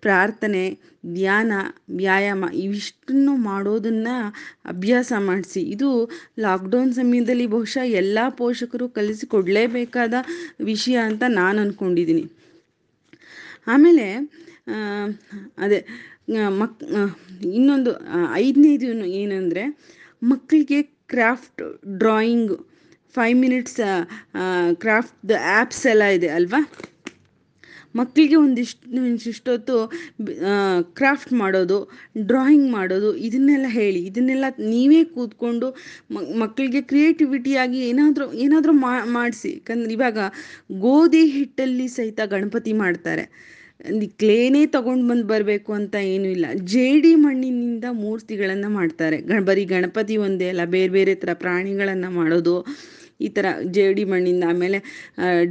ಪ್ರಾರ್ಥನೆ 0.00 0.64
ಧ್ಯಾನ, 1.04 1.52
ವ್ಯಾಯಾಮ 2.00 2.44
ಇವಿಷ್ಟನ್ನು 2.64 3.34
ಮಾಡೋದನ್ನು 3.50 4.14
ಅಭ್ಯಾಸ 4.72 5.12
ಮಾಡಿಸಿ. 5.28 5.60
ಇದು 5.74 5.88
ಲಾಕ್ಡೌನ್ 6.46 6.92
ಸಮಯದಲ್ಲಿ 7.00 7.46
ಬಹುಶಃ 7.54 7.84
ಎಲ್ಲ 8.02 8.18
ಪೋಷಕರು 8.40 8.88
ಕಲಿಸಿಕೊಡಲೇಬೇಕಾದ 8.98 10.14
ವಿಷಯ 10.70 10.96
ಅಂತ 11.10 11.24
ನಾನು 11.40 11.58
ಅಂದ್ಕೊಂಡಿದ್ದೀನಿ 11.64 12.24
ಆಮೇಲೆ 13.74 14.06
ಅದೇ 15.64 15.80
ಮಕ್ 16.60 16.78
ಇನ್ನೊಂದು 17.58 17.90
ಐದನೇದು 18.44 18.88
ಏನಂದರೆ 19.20 19.62
ಮಕ್ಕಳಿಗೆ 20.22 20.78
craft 21.12 21.62
drawing, 22.00 22.52
five 23.14 23.36
minutes 23.44 23.78
craft 24.84 25.32
apps 25.52 25.84
ಎಲ್ಲ 25.92 26.04
ಇದೆ 26.18 26.28
ಅಲ್ವಾ? 26.38 26.60
ಮಕ್ಕಳಿಗೆ 28.00 28.36
ಒಂದಿಷ್ಟು 28.44 29.02
ಇಷ್ಟೊತ್ತು 29.32 29.76
ಕ್ರಾಫ್ಟ್ 31.00 31.32
ಮಾಡೋದು, 31.42 31.78
ಡ್ರಾಯಿಂಗ್ 32.30 32.68
ಮಾಡೋದು, 32.76 33.10
ಇದನ್ನೆಲ್ಲ 33.28 33.68
ಹೇಳಿ. 33.78 34.00
ಇದನ್ನೆಲ್ಲ 34.10 34.46
ನೀವೇ 34.72 35.02
ಕೂತ್ಕೊಂಡು 35.16 35.68
ಮಕ್ಕಳಿಗೆ 36.42 36.82
ಕ್ರಿಯೇಟಿವಿಟಿಯಾಗಿ 36.92 37.80
ಏನಾದರೂ 37.90 38.26
ಏನಾದರೂ 38.46 38.74
ಮಾಡಿಸಿ. 39.18 39.52
ಯಾಕಂದ್ರೆ 39.58 39.94
ಇವಾಗ 39.98 40.18
ಗೋಧಿ 40.86 41.22
ಹಿಟ್ಟಲ್ಲಿ 41.36 41.88
ಸಹಿತ 41.98 42.20
ಗಣಪತಿ 42.34 42.74
ಮಾಡ್ತಾರೆ. 42.84 43.26
ಕ್ಲೇನೇ 44.20 44.62
ತಗೊಂಡು 44.76 45.04
ಬಂದು 45.10 45.26
ಬರಬೇಕು 45.32 45.70
ಅಂತ 45.80 45.96
ಏನೂ 46.14 46.28
ಇಲ್ಲ. 46.36 46.46
ಜೇಡಿ 46.72 47.12
ಮಣ್ಣಿನಿಂದ 47.24 47.86
ಮೂರ್ತಿಗಳನ್ನು 48.04 48.70
ಮಾಡ್ತಾರೆ. 48.78 49.16
ಗಣ, 49.28 49.38
ಬರೀ 49.50 49.64
ಗಣಪತಿ 49.74 50.14
ಒಂದೇ 50.26 50.48
ಅಲ್ಲ, 50.52 50.64
ಬೇರೆ 50.74 50.90
ಬೇರೆ 50.96 51.12
ಥರ 51.22 51.32
ಪ್ರಾಣಿಗಳನ್ನು 51.44 52.10
ಮಾಡೋದು. 52.16 52.54
ಈ 53.26 53.28
ಥರ 53.36 53.46
ಜೇಡಿ 53.76 54.04
ಮಣ್ಣಿಂದ 54.12 54.44
ಆಮೇಲೆ 54.52 54.78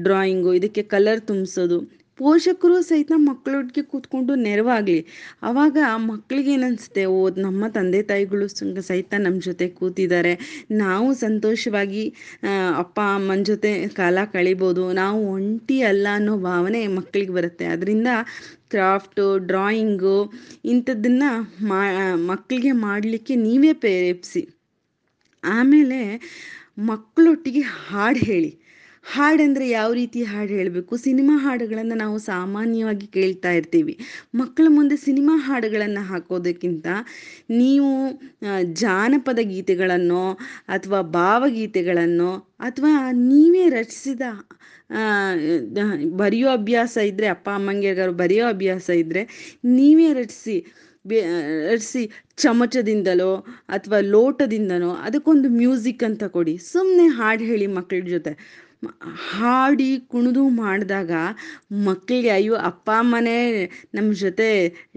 ಡ್ರಾಯಿಂಗು, 0.05 0.51
ಇದಕ್ಕೆ 0.59 0.83
ಕಲರ್ 0.93 1.21
ತುಂಬಿಸೋದು. 1.29 1.77
ಪೋಷಕರು 2.17 2.81
ಸಹಿತ 2.81 3.11
ಮಕ್ಕಳೊಟ್ಟಿಗೆ 3.15 3.83
ಕೂತ್ಕೊಂಡು 3.87 4.35
ನೆರವಾಗಲಿ. 4.35 5.01
ಆವಾಗ 5.43 5.77
ಮಕ್ಕಳಿಗೆ 6.05 6.51
ಏನನ್ಸುತ್ತೆ 6.51 7.05
ಓ, 7.05 7.29
ನಮ್ಮ 7.37 7.67
ತಂದೆ 7.67 8.01
ತಾಯಿಗಳು 8.03 8.47
ಸಹಿತ 8.81 9.13
ನಮ್ಮ 9.17 9.39
ಜೊತೆ 9.39 9.67
ಕೂತಿದ್ದಾರೆ. 9.69 10.33
ನಾವು 10.71 11.13
ಸಂತೋಷವಾಗಿ 11.13 12.03
ಅಪ್ಪ, 12.77 12.99
ಅಮ್ಮನ 13.15 13.43
ಜೊತೆ 13.43 13.71
ಕಾಲ 13.99 14.17
ಕಳಿಬೋದು. 14.33 14.93
ನಾವು 14.93 15.19
ಒಂಟಿ 15.31 15.81
ಅಲ್ಲ 15.81 16.07
ಅನ್ನೋ 16.13 16.37
ಭಾವನೆ 16.49 16.87
ಮಕ್ಕಳಿಗೆ 16.97 17.31
ಬರುತ್ತೆ. 17.31 17.65
ಅದರಿಂದ 17.65 18.07
ಕ್ರಾಫ್ಟು, 18.69 19.25
ಡ್ರಾಯಿಂಗು 19.49 20.17
ಇಂಥದ್ದನ್ನು 20.65 21.29
ಮಾ 21.67 21.81
ಮಕ್ಕಳಿಗೆ 22.27 22.71
ಮಾಡಲಿಕ್ಕೆ 22.71 23.35
ನೀವೇ 23.35 23.73
ಪ್ರೇರೇಪಿಸಿ. 23.73 24.43
ಆಮೇಲೆ 25.43 25.99
ಮಕ್ಕಳೊಟ್ಟಿಗೆ 26.89 27.61
ಹಾಡು 27.87 28.19
ಹೇಳಿ. 28.25 28.51
ಹಾಡೆಂದರೆ 29.07 29.65
ಯಾವ 29.69 29.89
ರೀತಿ 29.93 30.19
ಹಾಡು 30.23 30.51
ಹೇಳಬೇಕು? 30.59 30.93
ಸಿನಿಮಾ 30.97 31.35
ಹಾಡುಗಳನ್ನು 31.43 31.95
ನಾವು 31.95 32.17
ಸಾಮಾನ್ಯವಾಗಿ 32.29 33.07
ಕೇಳ್ತಾ 33.07 33.51
ಇರ್ತೀವಿ. 33.59 33.93
ಮಕ್ಕಳ 34.35 34.65
ಮುಂದೆ 34.77 34.95
ಸಿನಿಮಾ 35.05 35.35
ಹಾಡುಗಳನ್ನು 35.47 36.03
ಹಾಕೋದಕ್ಕಿಂತ 36.11 36.87
ನೀವು 37.61 37.91
ಜಾನಪದ 38.83 39.39
ಗೀತೆಗಳನ್ನು 39.53 40.23
ಅಥವಾ 40.67 40.99
ಭಾವಗೀತೆಗಳನ್ನು 41.19 42.31
ಅಥವಾ 42.59 42.93
ನೀವೇ 43.29 43.63
ರಚಿಸಿದ 43.69 44.21
ಬರೆಯೋ 46.21 46.49
ಅಭ್ಯಾಸ 46.49 46.97
ಇದ್ದರೆ 47.11 47.27
ಅಪ್ಪ 47.27 47.47
ಅಮ್ಮಂಗೆ 47.57 47.87
ಯಾರಿಗಾದ್ರು 47.87 48.17
ಬರೆಯೋ 48.23 48.45
ಅಭ್ಯಾಸ 48.47 48.89
ಇದ್ದರೆ 49.03 49.23
ನೀವೇ 49.77 50.09
ರಚಿಸಿ 50.21 50.57
ರಚಿಸಿ 51.71 52.01
ಚಮಚದಿಂದಲೋ 52.43 53.31
ಅಥವಾ 53.75 53.99
ಲೋಟದಿಂದನೋ 54.13 54.89
ಅದಕ್ಕೊಂದು 55.07 55.47
ಮ್ಯೂಸಿಕ್ 55.59 56.03
ಅಂತ 56.03 56.23
ಕೊಡಿ. 56.35 56.53
ಸುಮ್ಮನೆ 56.71 57.05
ಹಾಡು 57.19 57.43
ಹೇಳಿ 57.51 57.67
ಮಕ್ಕಳ 57.77 57.99
ಜೊತೆ. 58.15 58.31
ಹಾಡಿ 59.29 59.97
ಕುಣಿದು 60.07 60.49
ಮಾಡಿದಾಗ 60.49 61.11
ಮಕ್ಕಳಿಗೆ 61.85 62.29
ಅಯ್ಯೋ, 62.29 62.55
ಅಪ್ಪ 62.69 62.87
ಅಮ್ಮನೇ 62.97 63.37
ನಮ್ಮ 63.93 64.09
ಜೊತೆ 64.13 64.49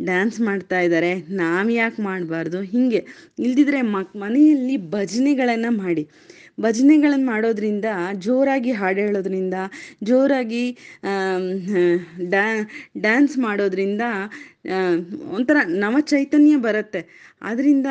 ಡ್ಯಾನ್ಸ್ 0.04 0.40
ಮಾಡ್ತಾ 0.40 0.80
ಇದ್ದಾರೆ 0.80 1.12
ನಾವು 1.34 1.70
ಯಾಕೆ 1.70 2.02
ಮಾಡಬಾರ್ದು? 2.02 2.60
ಹೀಗೆ. 2.72 3.00
ಇಲ್ದಿದ್ರೆ 3.38 3.80
ಮಕ್, 3.82 4.16
ಮನೆಯಲ್ಲಿ 4.16 4.76
ಭಜನೆಗಳನ್ನು 4.90 5.70
ಮಾಡಿ. 5.82 6.04
ಭಜನೆಗಳನ್ನು 6.60 7.26
ಮಾಡೋದ್ರಿಂದ, 7.26 7.88
ಜೋರಾಗಿ 8.18 8.72
ಹಾಡು 8.72 9.00
ಹೇಳೋದ್ರಿಂದ, 9.00 9.56
ಜೋರಾಗಿ 10.02 10.64
ಡ್ಯಾ, 12.32 12.46
ಡ್ಯಾನ್ಸ್ 12.98 13.38
ಮಾಡೋದ್ರಿಂದ 13.38 14.02
ಒಂಥರ 15.36 15.56
ನವ 15.84 15.96
ಚೈತನ್ಯ 16.00 16.56
ಬರುತ್ತೆ. 16.56 17.02
ಆದ್ದರಿಂದ 17.42 17.86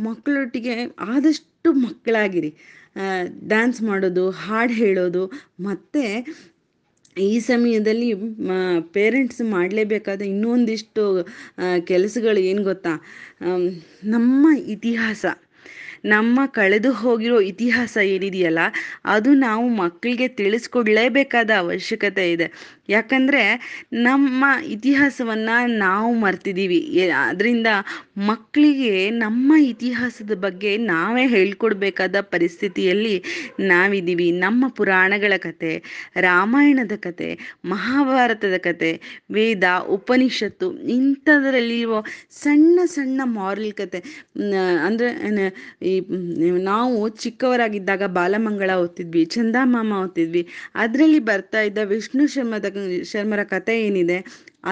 ಮಕ್ಕಳೊಟ್ಟಿಗೆ 0.00 0.74
ಆದಷ್ಟು 1.14 1.72
ಮಕ್ಕಳಾಗಿರಿ. 1.86 2.52
ಡ್ಯಾನ್ಸ್ 3.52 3.80
ಮಾಡೋದು, 3.82 4.24
ಹಾಡು 4.44 4.74
ಹೇಳೋದು, 4.82 5.22
ಮತ್ತು 5.68 6.04
ಈ 7.16 7.32
ಸಮಯದಲ್ಲಿ 7.48 8.10
ಪೇರೆಂಟ್ಸ್ 8.96 9.42
ಮಾಡಲೇಬೇಕಾದ 9.54 10.20
ಇನ್ನೊಂದಿಷ್ಟು 10.32 11.02
ಕೆಲಸಗಳು 11.90 12.40
ಏನು 12.50 12.62
ಗೊತ್ತಾ? 12.68 12.92
ನಮ್ಮ 14.14 14.46
ಇತಿಹಾಸ, 14.74 15.24
ನಮ್ಮ 16.12 16.40
ಕಳೆದು 16.58 16.90
ಹೋಗಿರೋ 17.00 17.36
ಇತಿಹಾಸ 17.50 17.96
ಏನಿದೆಯಲ್ಲ, 18.14 18.62
ಅದು 19.14 19.30
ನಾವು 19.44 19.66
ಮಕ್ಕಳಿಗೆ 19.82 20.28
ತಿಳಿಸ್ಕೊಡ್ಲೇಬೇಕಾದ 20.38 21.50
ಅವಶ್ಯಕತೆ 21.64 22.24
ಇದೆ. 22.32 22.46
ಯಾಕಂದರೆ 22.88 23.42
ನಮ್ಮ 23.92 24.44
ಇತಿಹಾಸವನ್ನು 24.66 25.56
ನಾವು 25.78 26.14
ಮರ್ತಿದ್ದೀವಿ 26.14 26.78
ಅದರಿಂದ 27.10 27.66
ಮಕ್ಕಳಿಗೆ 28.30 29.10
ನಮ್ಮ 29.10 29.52
ಇತಿಹಾಸದ 29.58 30.32
ಬಗ್ಗೆ 30.40 30.76
ನಾವೇ 30.76 31.26
ಹೇಳ್ಕೊಡ್ಬೇಕಾದ 31.26 32.16
ಪರಿಸ್ಥಿತಿಯಲ್ಲಿ 32.20 33.14
ನಾವಿದ್ದೀವಿ 33.60 34.30
ನಮ್ಮ 34.30 34.64
ಪುರಾಣಗಳ 34.68 35.32
ಕತೆ, 35.36 35.72
ರಾಮಾಯಣದ 36.16 36.96
ಕತೆ, 37.00 37.28
ಮಹಾಭಾರತದ 37.64 38.56
ಕತೆ, 38.58 38.90
ವೇದ, 39.30 39.64
ಉಪನಿಷತ್ತು 39.88 40.68
ಇಂಥದ್ರಲ್ಲಿರುವ 40.88 42.02
ಸಣ್ಣ 42.42 42.78
ಸಣ್ಣ 42.86 43.20
ಮಾರಲ್ 43.24 43.72
ಕತೆ. 43.72 44.02
ಅಂದರೆ 44.86 45.10
ಈ 45.82 45.94
ನಾವು 46.64 47.08
ಚಿಕ್ಕವರಾಗಿದ್ದಾಗ 47.08 48.02
ಬಾಲಮಂಗಳ 48.06 48.70
ಓದ್ತಿದ್ವಿ, 48.74 49.24
ಚಂದಮಾಮ 49.24 49.92
ಓದ್ತಿದ್ವಿ. 50.02 50.44
ಅದರಲ್ಲಿ 50.74 51.18
ಬರ್ತಾ 51.18 51.60
ಇದ್ದ 51.60 51.78
ವಿಷ್ಣು 51.84 52.26
ಶರ್ಮದ 52.26 52.66
ಶರ್ಮರ 53.10 53.42
ಕತೆ 53.54 53.74
ಏನಿದೆ, 53.86 54.18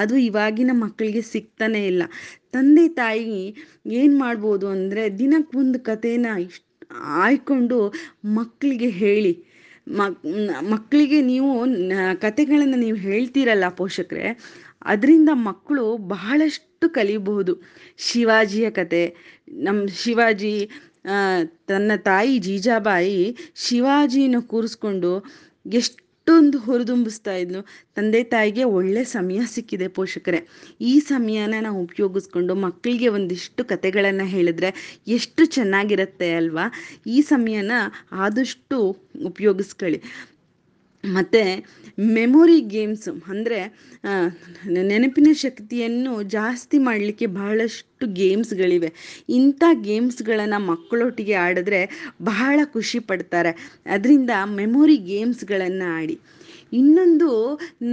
ಅದು 0.00 0.14
ಇವಾಗಿನ 0.28 0.72
ಮಕ್ಕಳಿಗೆ 0.84 1.22
ಸಿಗ್ತಾನೆ 1.32 1.80
ಇಲ್ಲ. 1.90 2.02
ತಂದೆ 2.54 2.86
ತಾಯಿ 3.00 3.38
ಏನು 4.00 4.14
ಮಾಡ್ಬೋದು 4.24 4.66
ಅಂದರೆ 4.76 5.02
ದಿನಕ್ಕೊಂದು 5.22 5.80
ಕಥೆನ 5.90 6.26
ಇಷ್ಟು 6.46 6.66
ಆಯ್ಕೊಂಡು 7.24 7.78
ಮಕ್ಕಳಿಗೆ 8.38 8.90
ಹೇಳಿ. 9.02 9.32
ಮಕ್ಕಳಿಗೆ 10.72 11.18
ನೀವು 11.32 11.50
ಕತೆಗಳನ್ನು 12.24 12.78
ನೀವು 12.84 12.98
ಹೇಳ್ತೀರಲ್ಲ 13.06 13.66
ಪೋಷಕರೇ, 13.80 14.26
ಅದರಿಂದ 14.92 15.30
ಮಕ್ಕಳು 15.48 15.84
ಬಹಳಷ್ಟು 16.14 16.86
ಕಲಿಬಹುದು. 16.96 17.54
ಶಿವಾಜಿಯ 18.08 18.66
ಕತೆ 18.78 19.02
ನಮ್ಮ 19.66 19.80
ಶಿವಾಜಿ 20.02 20.54
ತನ್ನ 21.70 21.92
ತಾಯಿ 22.08 22.34
ಜೀಜಾಬಾಯಿ 22.46 23.20
ಶಿವಾಜಿನ 23.64 24.38
ಕೂರಿಸ್ಕೊಂಡು 24.50 25.12
ಎಷ್ಟೊಂದು 26.30 26.58
ಹುರಿದುಂಬಿಸ್ತಾ 26.58 27.32
ಇದ್ಲು. 27.34 27.60
ತಂದೆ 27.94 28.24
ತಾಯಿಗೆ 28.24 28.64
ಒಳ್ಳೆ 28.64 29.04
ಸಮಯ 29.04 29.40
ಸಿಕ್ಕಿದೆ 29.46 29.88
ಪೋಷಕರೇ. 29.88 30.40
ಈ 30.80 30.92
ಸಮಯನ 31.00 31.54
ನಾವು 31.60 31.78
ಉಪಯೋಗಿಸ್ಕೊಂಡು 31.82 32.54
ಮಕ್ಕಳಿಗೆ 32.54 33.08
ಒಂದಿಷ್ಟು 33.08 33.64
ಕತೆಗಳನ್ನು 33.64 34.26
ಹೇಳಿದ್ರೆ 34.26 35.00
ಎಷ್ಟು 35.08 35.44
ಚೆನ್ನಾಗಿರುತ್ತೆ 35.44 36.28
ಅಲ್ವಾ? 36.34 36.66
ಈ 37.06 37.20
ಸಮಯನ 37.22 37.72
ಆದಷ್ಟು 38.12 38.78
ಉಪಯೋಗಿಸ್ಕೊಳ್ಳಿ. 39.24 40.00
ಮತ್ತು 41.04 41.40
ಮೆಮೊರಿ 42.14 42.60
ಗೇಮ್ಸ್ 42.72 43.08
ಅಂದರೆ 43.32 43.58
ನೆನಪಿನ 44.90 45.28
ಶಕ್ತಿಯನ್ನು 45.42 46.12
ಜಾಸ್ತಿ 46.36 46.78
ಮಾಡಲಿಕ್ಕೆ 46.78 47.26
ಬಹಳಷ್ಟು 47.38 48.06
ಗೇಮ್ಸ್ಗಳಿವೆ 48.12 48.90
ಇಂಥ 49.38 49.62
ಗೇಮ್ಸ್ಗಳನ್ನು 49.88 50.60
ಮಕ್ಕಳೊಟ್ಟಿಗೆ 50.66 51.36
ಆಡಿದ್ರೆ 51.46 51.80
ಬಹಳ 52.22 52.60
ಖುಷಿ 52.74 53.00
ಪಡ್ತಾರೆ. 53.10 53.52
ಅದರಿಂದ 53.86 54.32
ಮೆಮೊರಿ 54.58 54.96
ಗೇಮ್ಸ್ಗಳನ್ನು 55.10 55.88
ಆಡಿ. 55.98 56.16
ಇನ್ನೊಂದು 56.72 57.28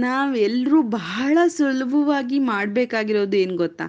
ನಾವೆಲ್ಲರೂ 0.02 0.78
ಬಹಳ 0.96 1.38
ಸುಲಭವಾಗಿ 1.56 2.38
ಮಾಡಬೇಕಾಗಿರೋದು 2.50 3.36
ಏನು 3.36 3.56
ಗೊತ್ತಾ? 3.56 3.86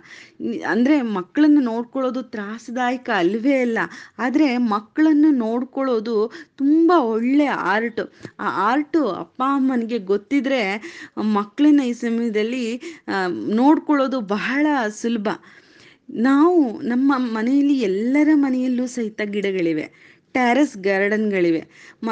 ಅಂದರೆ 0.71 0.95
ಮಕ್ಕಳನ್ನು 1.17 1.62
ನೋಡ್ಕೊಳ್ಳೋದು 1.62 2.21
ತ್ರಾಸದಾಯಕ 2.36 3.10
ಅಲ್ವೇ 3.23 3.56
ಅಲ್ಲ. 3.65 3.80
ಆದರೆ 4.17 4.47
ಮಕ್ಕಳನ್ನು 4.73 5.32
ನೋಡ್ಕೊಳ್ಳೋದು 5.45 6.15
ತುಂಬ 6.58 6.91
ಒಳ್ಳೆ 7.13 7.47
ಆರ್ಟ್. 7.73 8.04
ಆ 8.39 8.49
ಆರ್ಟು 8.69 9.02
ಅಪ್ಪ 9.23 9.41
ಅಮ್ಮನಿಗೆ 9.58 9.99
ಗೊತ್ತಿದ್ರೆ 10.13 10.62
ಮಕ್ಕಳನ್ನ 11.38 11.82
ಈ 11.91 11.95
ಸಮಯದಲ್ಲಿ 12.04 12.65
ನೋಡ್ಕೊಳ್ಳೋದು 13.62 14.19
ಬಹಳ 14.36 14.65
ಸುಲಭ. 15.02 15.28
ನಾವು 16.28 16.62
ನಮ್ಮ 16.84 17.12
ಮನೆಯಲ್ಲಿ 17.38 17.75
ಎಲ್ಲರ 17.82 18.30
ಮನೆಯಲ್ಲೂ 18.45 18.86
ಸಹಿತ 18.95 19.21
ಗಿಡಗಳಿವೆ. 19.34 19.86
ಟ್ಯಾರಸ್ 20.36 20.75
ಗಾರ್ಡನ್ಗಳಿವೆ. 20.88 21.62
ಮ 22.04 22.10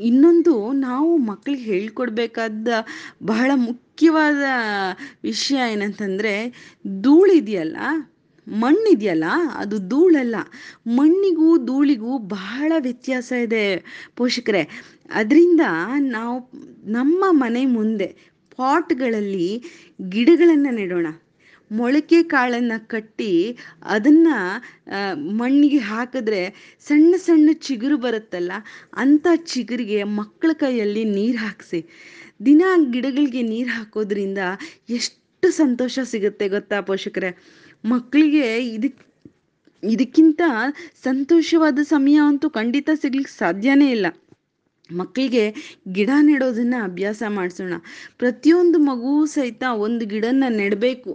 ಇನ್ನೊಂದು 0.00 0.72
ನಾವು 0.72 1.16
ಮಕ್ಕಳಿಗೆ 1.16 1.62
ಹೇಳ್ಕೊಡ್ಬೇಕಾದ 1.62 2.68
ಬಹಳ 3.22 3.50
ಮುಖ್ಯವಾದ 3.54 4.42
ವಿಷಯ 5.22 5.72
ಏನಂತಂದರೆ 5.72 6.52
ಧೂಳಿದೆಯಲ್ಲ, 7.00 7.76
ಮಣ್ಣಿದೆಯಲ್ಲ, 8.48 9.24
ಅದು 9.54 9.78
ಧೂಳಲ್ಲ. 9.78 10.36
ಮಣ್ಣಿಗೂ 10.86 11.64
ಧೂಳಿಗೂ 11.64 12.18
ಬಹಳ 12.18 12.72
ವ್ಯತ್ಯಾಸ 12.78 13.32
ಇದೆ 13.32 13.84
ಪೋಷಕರೇ. 14.16 14.68
ಅದರಿಂದ 15.14 15.60
ನಾವು 15.98 16.50
ನಮ್ಮ 16.84 17.24
ಮನೆ 17.30 17.64
ಮುಂದೆ 17.66 18.06
ಪಾಟ್ಗಳಲ್ಲಿ 18.56 19.64
ಗಿಡಗಳನ್ನು 20.08 20.74
ನೆಡೋಣ. 20.74 21.06
ಮೊಳಕೆ 21.78 22.18
ಕಾಳನ್ನು 22.32 22.78
ಕಟ್ಟಿ 22.92 23.32
ಅದನ್ನು 23.94 24.36
ಮಣ್ಣಿಗೆ 25.40 25.80
ಹಾಕಿದ್ರೆ 25.90 26.42
ಸಣ್ಣ 26.88 27.12
ಸಣ್ಣ 27.26 27.50
ಚಿಗುರು 27.66 27.96
ಬರುತ್ತಲ್ಲ, 28.04 28.52
ಅಂಥ 29.02 29.26
ಚಿಗುರಿಗೆ 29.52 30.00
ಮಕ್ಕಳ 30.20 30.50
ಕೈಯಲ್ಲಿ 30.62 31.04
ನೀರು 31.18 31.40
ಹಾಕಿಸಿ. 31.46 31.80
ದಿನ 32.48 32.62
ಗಿಡಗಳಿಗೆ 32.94 33.42
ನೀರು 33.52 33.70
ಹಾಕೋದ್ರಿಂದ 33.76 34.42
ಎಷ್ಟು 34.98 35.48
ಸಂತೋಷ 35.62 35.98
ಸಿಗುತ್ತೆ 36.12 36.46
ಗೊತ್ತಾ 36.56 36.78
ಪೋಷಕರೇ? 36.90 37.30
ಮಕ್ಕಳಿಗೆ 37.84 38.46
ಇದಕ್ಕೆ 38.76 39.04
ಇದಕ್ಕಿಂತ 39.82 40.42
ಸಂತೋಷವಾದ 41.06 41.78
ಸಮಯ 41.94 42.18
ಅಂತೂ 42.30 42.48
ಖಂಡಿತ 42.58 42.90
ಸಿಗ್ಲಿಕ್ಕೆ 43.02 43.32
ಸಾಧ್ಯನೇ 43.42 43.88
ಇಲ್ಲ. 43.96 44.06
ಮಕ್ಕಳಿಗೆ 45.00 45.44
ಗಿಡ 45.92 46.10
ನೆಡೋದನ್ನು 46.20 46.78
ಅಭ್ಯಾಸ 46.84 47.22
ಮಾಡಿಸೋಣ. 47.28 47.74
ಪ್ರತಿಯೊಂದು 48.18 48.78
ಮಗು 48.78 49.26
ಸಹಿತ 49.26 49.62
ಒಂದು 49.86 50.06
ಗಿಡನ 50.06 50.44
ನೆಡಬೇಕು. 50.56 51.12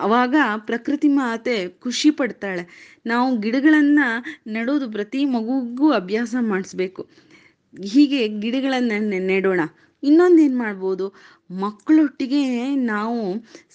ಅವಾಗ 0.00 0.34
ಪ್ರಕೃತಿ 0.66 1.08
ಮಾತೆ 1.08 1.56
ಖುಷಿ 1.68 2.10
ಪಡ್ತಾಳೆ. 2.10 2.64
ನಾವು 3.06 3.36
ಗಿಡಗಳನ್ನು 3.38 4.08
ನೆಡೋದು 4.52 4.90
ಪ್ರತಿ 4.90 5.24
ಮಗುಗೂ 5.36 5.90
ಅಭ್ಯಾಸ 5.92 6.34
ಮಾಡಿಸ್ಬೇಕು. 6.40 7.02
ಹೀಗೆ 7.74 8.28
ಗಿಡಗಳನ್ನು 8.40 8.98
ನೆಡೋಣ. 9.26 9.60
ಇನ್ನೊಂದು 10.02 10.40
ಏನು 10.42 10.58
ಮಾಡ್ಬೋದು? 10.58 11.06
ಮಕ್ಕಳೊಟ್ಟಿಗೆ 11.60 12.42
ನಾವು 12.84 13.18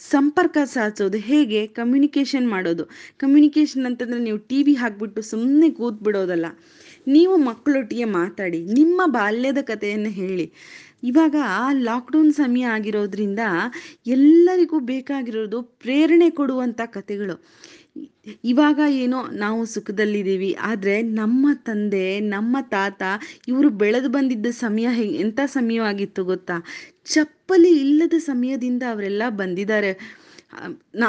ಸಂಪರ್ಕ 0.09 0.57
ಸಾಧಿಸೋದು 0.65 1.17
ಹೇಗೆ? 1.29 1.67
ಕಮ್ಯುನಿಕೇಷನ್ 1.67 2.49
ಮಾಡೋದು. 2.49 2.83
ಕಮ್ಯುನಿಕೇಷನ್ 3.17 3.85
ಅಂತಂದರೆ 3.85 4.19
ನೀವು 4.19 4.37
ಟಿ 4.49 4.63
ವಿ 4.63 4.73
ಹಾಕ್ಬಿಟ್ಟು 4.73 5.21
ಸುಮ್ಮನೆ 5.21 5.69
ಕೂತ್ಬಿಡೋದಲ್ಲ. 5.69 6.45
ನೀವು 7.15 7.35
ಮಕ್ಕಳೊಟ್ಟಿಗೆ 7.49 8.07
ಮಾತಾಡಿ, 8.19 8.59
ನಿಮ್ಮ 8.79 9.01
ಬಾಲ್ಯದ 9.17 9.61
ಕಥೆಯನ್ನು 9.71 10.11
ಹೇಳಿ. 10.21 10.47
ಇವಾಗ 11.09 11.35
ಲಾಕ್ಡೌನ್ 11.87 12.31
ಸಮಯ 12.41 12.65
ಆಗಿರೋದ್ರಿಂದ 12.75 13.41
ಎಲ್ಲರಿಗೂ 14.15 14.77
ಬೇಕಾಗಿರೋದು 14.91 15.57
ಪ್ರೇರಣೆ 15.83 16.29
ಕೊಡುವಂಥ 16.39 16.81
ಕಥೆಗಳು. 16.97 17.35
ಇವಾಗ 18.51 18.79
ಏನೋ 19.03 19.19
ನಾವು 19.43 19.59
ಸುಖದಲ್ಲಿದ್ದೀವಿ, 19.73 20.49
ಆದರೆ 20.69 20.95
ನಮ್ಮ 21.19 21.45
ತಂದೆ, 21.67 22.07
ನಮ್ಮ 22.33 22.57
ತಾತ 22.73 23.01
ಇವರು 23.51 23.69
ಬೆಳೆದು 23.81 24.09
ಬಂದಿದ್ದ 24.17 24.49
ಸಮಯ 24.63 24.87
ಹೇ 24.97 25.05
ಎಂಥ 25.23 25.39
ಸಮಯವಾಗಿತ್ತು 25.57 26.23
ಗೊತ್ತಾ? 26.31 26.57
ಚಪ್ಪಲಿ 27.13 27.71
ಇಲ್ಲದ 27.85 28.17
ಸಮಯದಿಂದ 28.29 28.83
ಅವರೆಲ್ಲ 28.93 29.23
ಬಂದಿದ್ದಾರೆ. 29.41 29.91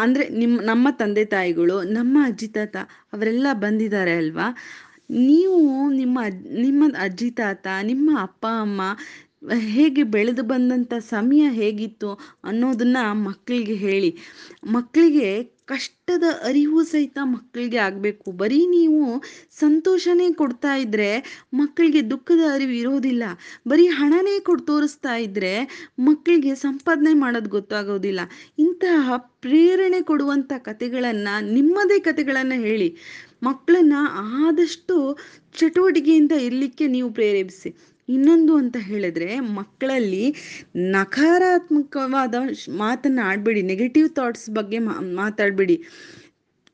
ಅಂದರೆ 0.04 0.24
ನಿಮ್ಮ 0.40 0.56
ನಮ್ಮ 0.70 0.87
ತಂದೆ 1.00 1.24
ತಾಯಿಗಳು, 1.35 1.76
ನಮ್ಮ 1.96 2.16
ಅಜ್ಜಿ 2.28 2.48
ತಾತ 2.56 2.76
ಅವರೆಲ್ಲ 3.14 3.46
ಬಂದಿದ್ದಾರೆ 3.64 4.14
ಅಲ್ವಾ? 4.22 4.46
ನೀವು 5.10 5.58
ನಿಮ್ಮ 5.92 6.18
ನಿಮ್ಮ 6.56 6.84
ಅಜ್ಜಿ 6.98 7.30
ತಾತ, 7.30 7.66
ನಿಮ್ಮ 7.82 8.10
ಅಪ್ಪ, 8.20 8.46
ಅಮ್ಮ 8.60 8.80
ಹೇಗೆ 9.70 10.02
ಬೆಳೆದು 10.08 10.42
ಬಂದಂಥ 10.42 10.94
ಸಮಯ 11.08 11.42
ಹೇಗಿತ್ತು 11.52 12.10
ಅನ್ನೋದನ್ನು 12.44 13.02
ಮಕ್ಕಳಿಗೆ 13.24 13.74
ಹೇಳಿ. 13.78 14.10
ಮಕ್ಕಳಿಗೆ 14.66 15.28
ಕಷ್ಟದ 15.66 16.24
ಅರಿವು 16.44 16.85
ಸಹಿತ 16.85 17.18
ಮಕ್ಕಳಿಗೆ 17.22 17.76
ಆಗಬೇಕು. 17.76 18.33
ಬರೀ 18.33 18.66
ನೀವು 18.66 19.00
ಸಂತೋಷನೇ 19.59 20.33
ಕೊಡ್ತಾ 20.33 20.76
ಇದ್ದರೆ 20.76 21.09
ಮಕ್ಕಳಿಗೆ 21.55 22.11
ದುಃಖದ 22.11 22.42
ಅರಿವು 22.52 22.70
ಇರೋದಿಲ್ಲ. 22.72 23.24
ಬರೀ 23.68 23.87
ಹಣನೇ 23.87 24.40
ಕೊಟ್ಟು 24.40 24.66
ತೋರಿಸ್ತಾ 24.66 25.16
ಇದ್ದರೆ 25.16 25.52
ಮಕ್ಕಳಿಗೆ 25.98 26.55
ಸಂಪಾದನೆ 26.55 27.14
ಮಾಡೋದು 27.14 27.50
ಗೊತ್ತಾಗೋದಿಲ್ಲ. 27.50 28.20
ಇಂತಹ 28.59 29.16
ಪ್ರೇರಣೆ 29.16 30.00
ಕೊಡುವಂಥ 30.00 30.52
ಕಥೆಗಳನ್ನು, 30.59 31.52
ನಿಮ್ಮದೇ 31.52 31.98
ಕಥೆಗಳನ್ನು 31.98 32.59
ಹೇಳಿ. 32.61 32.88
ಮಕ್ಕಳನ್ನ 33.42 33.96
ಆದಷ್ಟು 34.46 34.94
ಚಟುವಟಿಕೆಯಿಂದ 35.59 36.33
ಇರಲಿಕ್ಕೆ 36.33 36.87
ನೀವು 36.87 37.11
ಪ್ರೇರೇಪಿಸಿ. 37.11 37.70
ಇನ್ನೊಂದು 38.08 38.52
ಅಂತ 38.56 38.76
ಹೇಳಿದ್ರೆ 38.88 39.28
ಮಕ್ಕಳಲ್ಲಿ 39.58 40.24
ನಕಾರಾತ್ಮಕವಾದ 40.92 42.34
ಮಾತನ್ನು 42.84 43.22
ಆಡಬೇಡಿ 43.22 43.62
ನೆಗೆಟಿವ್ 43.62 44.08
ಥಾಟ್ಸ್ 44.10 44.48
ಬಗ್ಗೆ 44.50 44.78
ಮಾತಾಡಬೇಡಿ. 45.20 45.76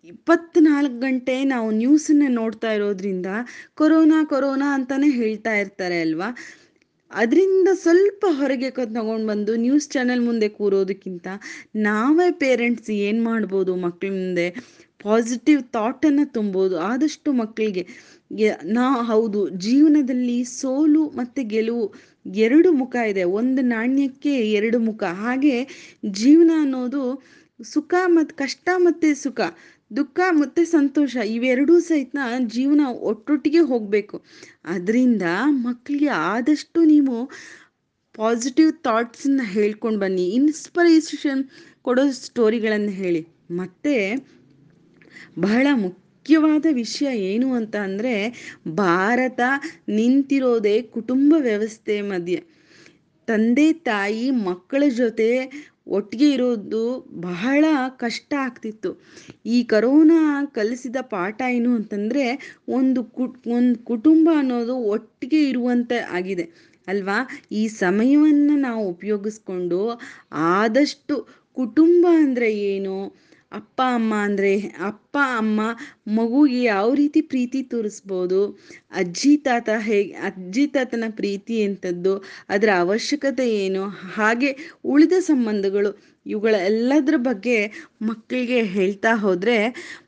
ಇಪ್ಪತ್ನಾಲ್ಕು 0.08 0.96
ಗಂಟೆ 1.00 1.44
ನಾವು 1.44 1.68
ನ್ಯೂಸನ್ನ 1.70 2.28
ನೋಡ್ತಾ 2.30 2.70
ಇರೋದ್ರಿಂದ 2.72 3.28
ಕೊರೋನಾ 3.74 4.18
ಕೊರೋನಾ 4.24 4.68
ಅಂತಾನೆ 4.74 5.08
ಹೇಳ್ತಾ 5.10 5.52
ಇರ್ತಾರೆ 5.54 5.98
ಅಲ್ವಾ? 6.00 6.28
ಅದರಿಂದ 7.10 7.68
ಸ್ವಲ್ಪ 7.82 8.24
ಹೊರಗೆ 8.38 8.68
ತಗೊಂಡು 8.76 9.26
ಬಂದು 9.26 9.52
ನ್ಯೂಸ್ 9.56 9.88
ಚಾನೆಲ್ 9.90 10.22
ಮುಂದೆ 10.22 10.48
ಕೂರೋದಕ್ಕಿಂತ 10.48 11.26
ನಾವೇ 11.88 12.30
ಪೇರೆಂಟ್ಸ್ 12.38 12.90
ಏನು 13.00 13.22
ಮಾಡ್ಬೋದು 13.24 13.74
ಮಕ್ಕಳ 13.76 14.10
ಮುಂದೆ? 14.12 14.46
ಪಾಸಿಟಿವ್ 15.04 15.62
ಥಾಟನ್ನು 15.72 16.24
ತುಂಬೋದು. 16.32 16.74
ಆದಷ್ಟು 16.90 17.32
ಮಕ್ಕಳಿಗೆ 17.32 17.84
ನಾ 18.64 19.02
ಹೌದು, 19.02 19.48
ಜೀವನದಲ್ಲಿ 19.58 20.44
ಸೋಲು 20.44 21.08
ಮತ್ತು 21.08 21.48
ಗೆಲುವು 21.48 21.94
ಎರಡು 22.34 22.72
ಮುಖ 22.72 22.96
ಇದೆ. 23.08 23.24
ಒಂದು 23.24 23.62
ನಾಣ್ಯಕ್ಕೆ 23.62 24.50
ಎರಡು 24.50 24.78
ಮುಖ. 24.78 25.02
ಹಾಗೆ 25.02 25.56
ಜೀವನ 26.10 26.50
ಅನ್ನೋದು 26.60 27.02
ಸುಖ 27.64 27.94
ಮತ್ತು 28.06 28.36
ಕಷ್ಟ 28.36 28.68
ಮತ್ತು 28.76 29.22
ಸುಖ, 29.22 29.40
ದುಃಖ 29.96 30.20
ಮತ್ತು 30.30 30.64
ಸಂತೋಷ, 30.66 31.16
ಇವೆರಡೂ 31.26 31.80
ಸಹಿತ 31.80 32.16
ಜೀವನ 32.46 32.80
ಒಟ್ಟೊಟ್ಟಿಗೆ 33.10 33.58
ಹೋಗಬೇಕು. 33.58 34.16
ಅದರಿಂದ 34.64 35.22
ಮಕ್ಕಳಿಗೆ 35.50 36.10
ಆದಷ್ಟು 36.32 36.84
ನೀವು 36.84 37.16
ಪಾಸಿಟಿವ್ 38.14 38.72
ಥಾಟ್ಸನ್ನ 38.82 39.40
ಹೇಳ್ಕೊಂಡು 39.44 40.00
ಬನ್ನಿ. 40.00 40.28
ಇನ್ಸ್ಪಿರೇಷನ್ 40.30 41.42
ಕೊಡೋ 41.82 42.10
ಸ್ಟೋರಿಗಳನ್ನು 42.10 42.92
ಹೇಳಿ. 42.92 43.22
ಮತ್ತು 43.50 43.94
ಬಹಳ 45.38 45.66
ಮುಖ್ಯವಾದ 46.22 46.66
ವಿಷಯ 46.74 47.08
ಏನು 47.30 47.52
ಅಂತ 47.52 47.76
ಅಂದರೆ 47.76 48.12
ಭಾರತ 48.74 49.40
ನಿಂತಿರೋದೇ 49.88 50.82
ಕುಟುಂಬ 50.82 51.34
ವ್ಯವಸ್ಥೆ 51.38 52.00
ಮಧ್ಯೆ. 52.00 52.38
ತಂದೆ, 53.28 53.72
ತಾಯಿ, 53.72 54.30
ಮಕ್ಕಳ 54.30 54.82
ಜೊತೆ 54.96 55.26
ಒಟ್ಟಿಗೆ 55.86 56.28
ಇರೋದು 56.30 56.82
ಬಹಳ 57.20 57.64
ಕಷ್ಟ 57.96 58.34
ಆಗ್ತಿತ್ತು. 58.38 58.90
ಈ 59.46 59.64
ಕರೋನಾ 59.64 60.20
ಕಲಿಸಿದ 60.54 60.96
ಪಾಠ 61.10 61.42
ಏನು 61.50 61.74
ಅಂತಂದರೆ 61.74 62.24
ಒಂದು 62.68 63.04
ಕುಟ್ 63.04 63.48
ಒಂದು 63.48 63.78
ಕುಟುಂಬ 63.84 64.28
ಅನ್ನೋದು 64.36 64.76
ಒಟ್ಟಿಗೆ 64.94 65.48
ಇರುವಂತೆ 65.48 65.98
ಆಗಿದೆ. 66.10 66.46
ಅಲ್ವಾ? 66.88 67.18
ಈ 67.52 67.68
ಸಮಯವನ್ನು 67.82 68.56
ನಾವು 68.60 68.84
ಉಪಯೋಗಿಸ್ಕೊಂಡು 68.88 69.82
ಆದಷ್ಟು 70.54 71.16
ಕುಟುಂಬ 71.56 72.06
ಅಂದರೆ 72.16 72.50
ಏನು? 72.72 72.96
ಅಪ್ಪ, 73.52 73.80
ಅಮ್ಮ 73.94 74.12
ಅಂದರೆ 74.18 74.52
ಅಪ್ಪ, 74.86 75.16
ಅಮ್ಮ 75.36 75.60
ಮಗುಗೆ 76.08 76.62
ಯಾವ 76.64 76.94
ರೀತಿ 76.94 77.20
ಪ್ರೀತಿ 77.22 77.62
ತೋರಿಸ್ಬೋದು? 77.62 78.40
ಅಜ್ಜಿ, 78.92 79.36
ತಾತ 79.36 79.68
ಹೇಗೆ 79.80 80.12
ಅಜ್ಜಿ, 80.22 80.66
ತಾತನ 80.66 81.04
ಪ್ರೀತಿ 81.16 81.56
ಎಂಥದ್ದು? 81.60 82.14
ಅದರ 82.48 82.68
ಅವಶ್ಯಕತೆ 82.80 83.46
ಏನು? 83.64 83.84
ಹಾಗೆ 84.14 84.50
ಉಳಿದ 84.84 85.12
ಸಂಬಂಧಗಳು 85.20 85.92
ಇವುಗಳ 86.26 86.54
ಎಲ್ಲದರ 86.64 87.14
ಬಗ್ಗೆ 87.20 87.56
ಮಕ್ಕಳಿಗೆ 88.02 88.62
ಹೇಳ್ತಾ 88.76 89.14
ಹೋದರೆ 89.16 89.56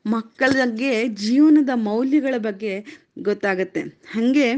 ಮಕ್ಕಳಿಗೆ 0.06 0.92
ಜೀವನದ 1.24 1.72
ಮೌಲ್ಯಗಳ 1.74 2.34
ಬಗ್ಗೆ 2.38 2.74
ಗೊತ್ತಾಗತ್ತೆ. 3.20 3.82
ಹಾಗೆ 4.12 4.48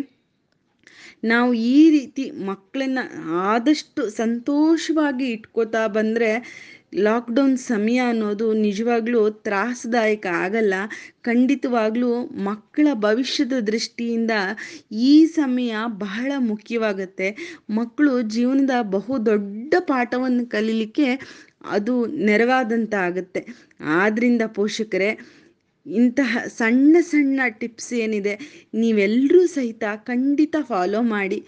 ನಾವು 1.24 1.50
ಈ 1.54 1.90
ರೀತಿ 1.90 2.24
ಮಕ್ಕಳನ್ನ 2.46 3.00
ಆದಷ್ಟು 3.46 4.02
ಸಂತೋಷವಾಗಿ 4.16 5.26
ಇಟ್ಕೋತಾ 5.26 5.86
ಬಂದರೆ 5.88 6.30
ಲಾಕ್ಡೌನ್ 7.04 7.56
ಸಮಯ 7.62 7.98
ಅನ್ನೋದು 8.08 8.52
ನಿಜವಾಗ್ಲೂ 8.54 9.30
ತ್ರಾಸದಾಯಕ 9.30 10.26
ಆಗಲ್ಲ. 10.44 10.74
ಖಂಡಿತವಾಗ್ಲೂ 11.22 12.10
ಮಕ್ಕಳ 12.44 12.86
ಭವಿಷ್ಯದ 12.98 13.52
ದೃಷ್ಟಿಯಿಂದ 13.66 14.30
ಈ 15.10 15.26
ಸಮಯ 15.34 15.72
ಬಹಳ 15.98 16.32
ಮುಖ್ಯವಾಗುತ್ತೆ. 16.50 17.28
ಮಕ್ಕಳು 17.70 18.22
ಜೀವನದ 18.28 18.70
ಬಹು 18.90 19.24
ದೊಡ್ಡ 19.26 19.74
ಪಾಠವನ್ನು 19.86 20.46
ಕಲೀಲಿಕ್ಕೆ 20.46 21.08
ಅದು 21.70 21.94
ನೆರವಾದಂತ 22.06 22.94
ಆಗುತ್ತೆ. 23.06 23.42
ಆದ್ದರಿಂದ 24.00 24.42
ಪೋಷಕರೇ, 24.54 25.10
ಇಂತಹ 25.86 26.38
ಸಣ್ಣ 26.58 26.96
ಸಣ್ಣ 27.00 27.40
ಟಿಪ್ಸ್ 27.58 27.92
ಏನಿದೆ 27.94 28.34
ನೀವೆಲ್ಲರೂ 28.74 29.46
ಸಹಿತ 29.46 29.84
ಖಂಡಿತ 30.04 30.56
ಫಾಲೋ 30.62 31.02
ಮಾಡಿ. 31.02 31.38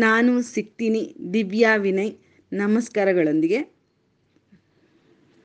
ನಾನು 0.00 0.42
ಸಿಗ್ತೀನಿ 0.52 1.02
ದಿವ್ಯಾ 1.34 1.76
ವಿನಯ್. 1.76 2.14
ನಮಸ್ಕಾರಗಳೊಂದಿಗೆ. 2.52 3.60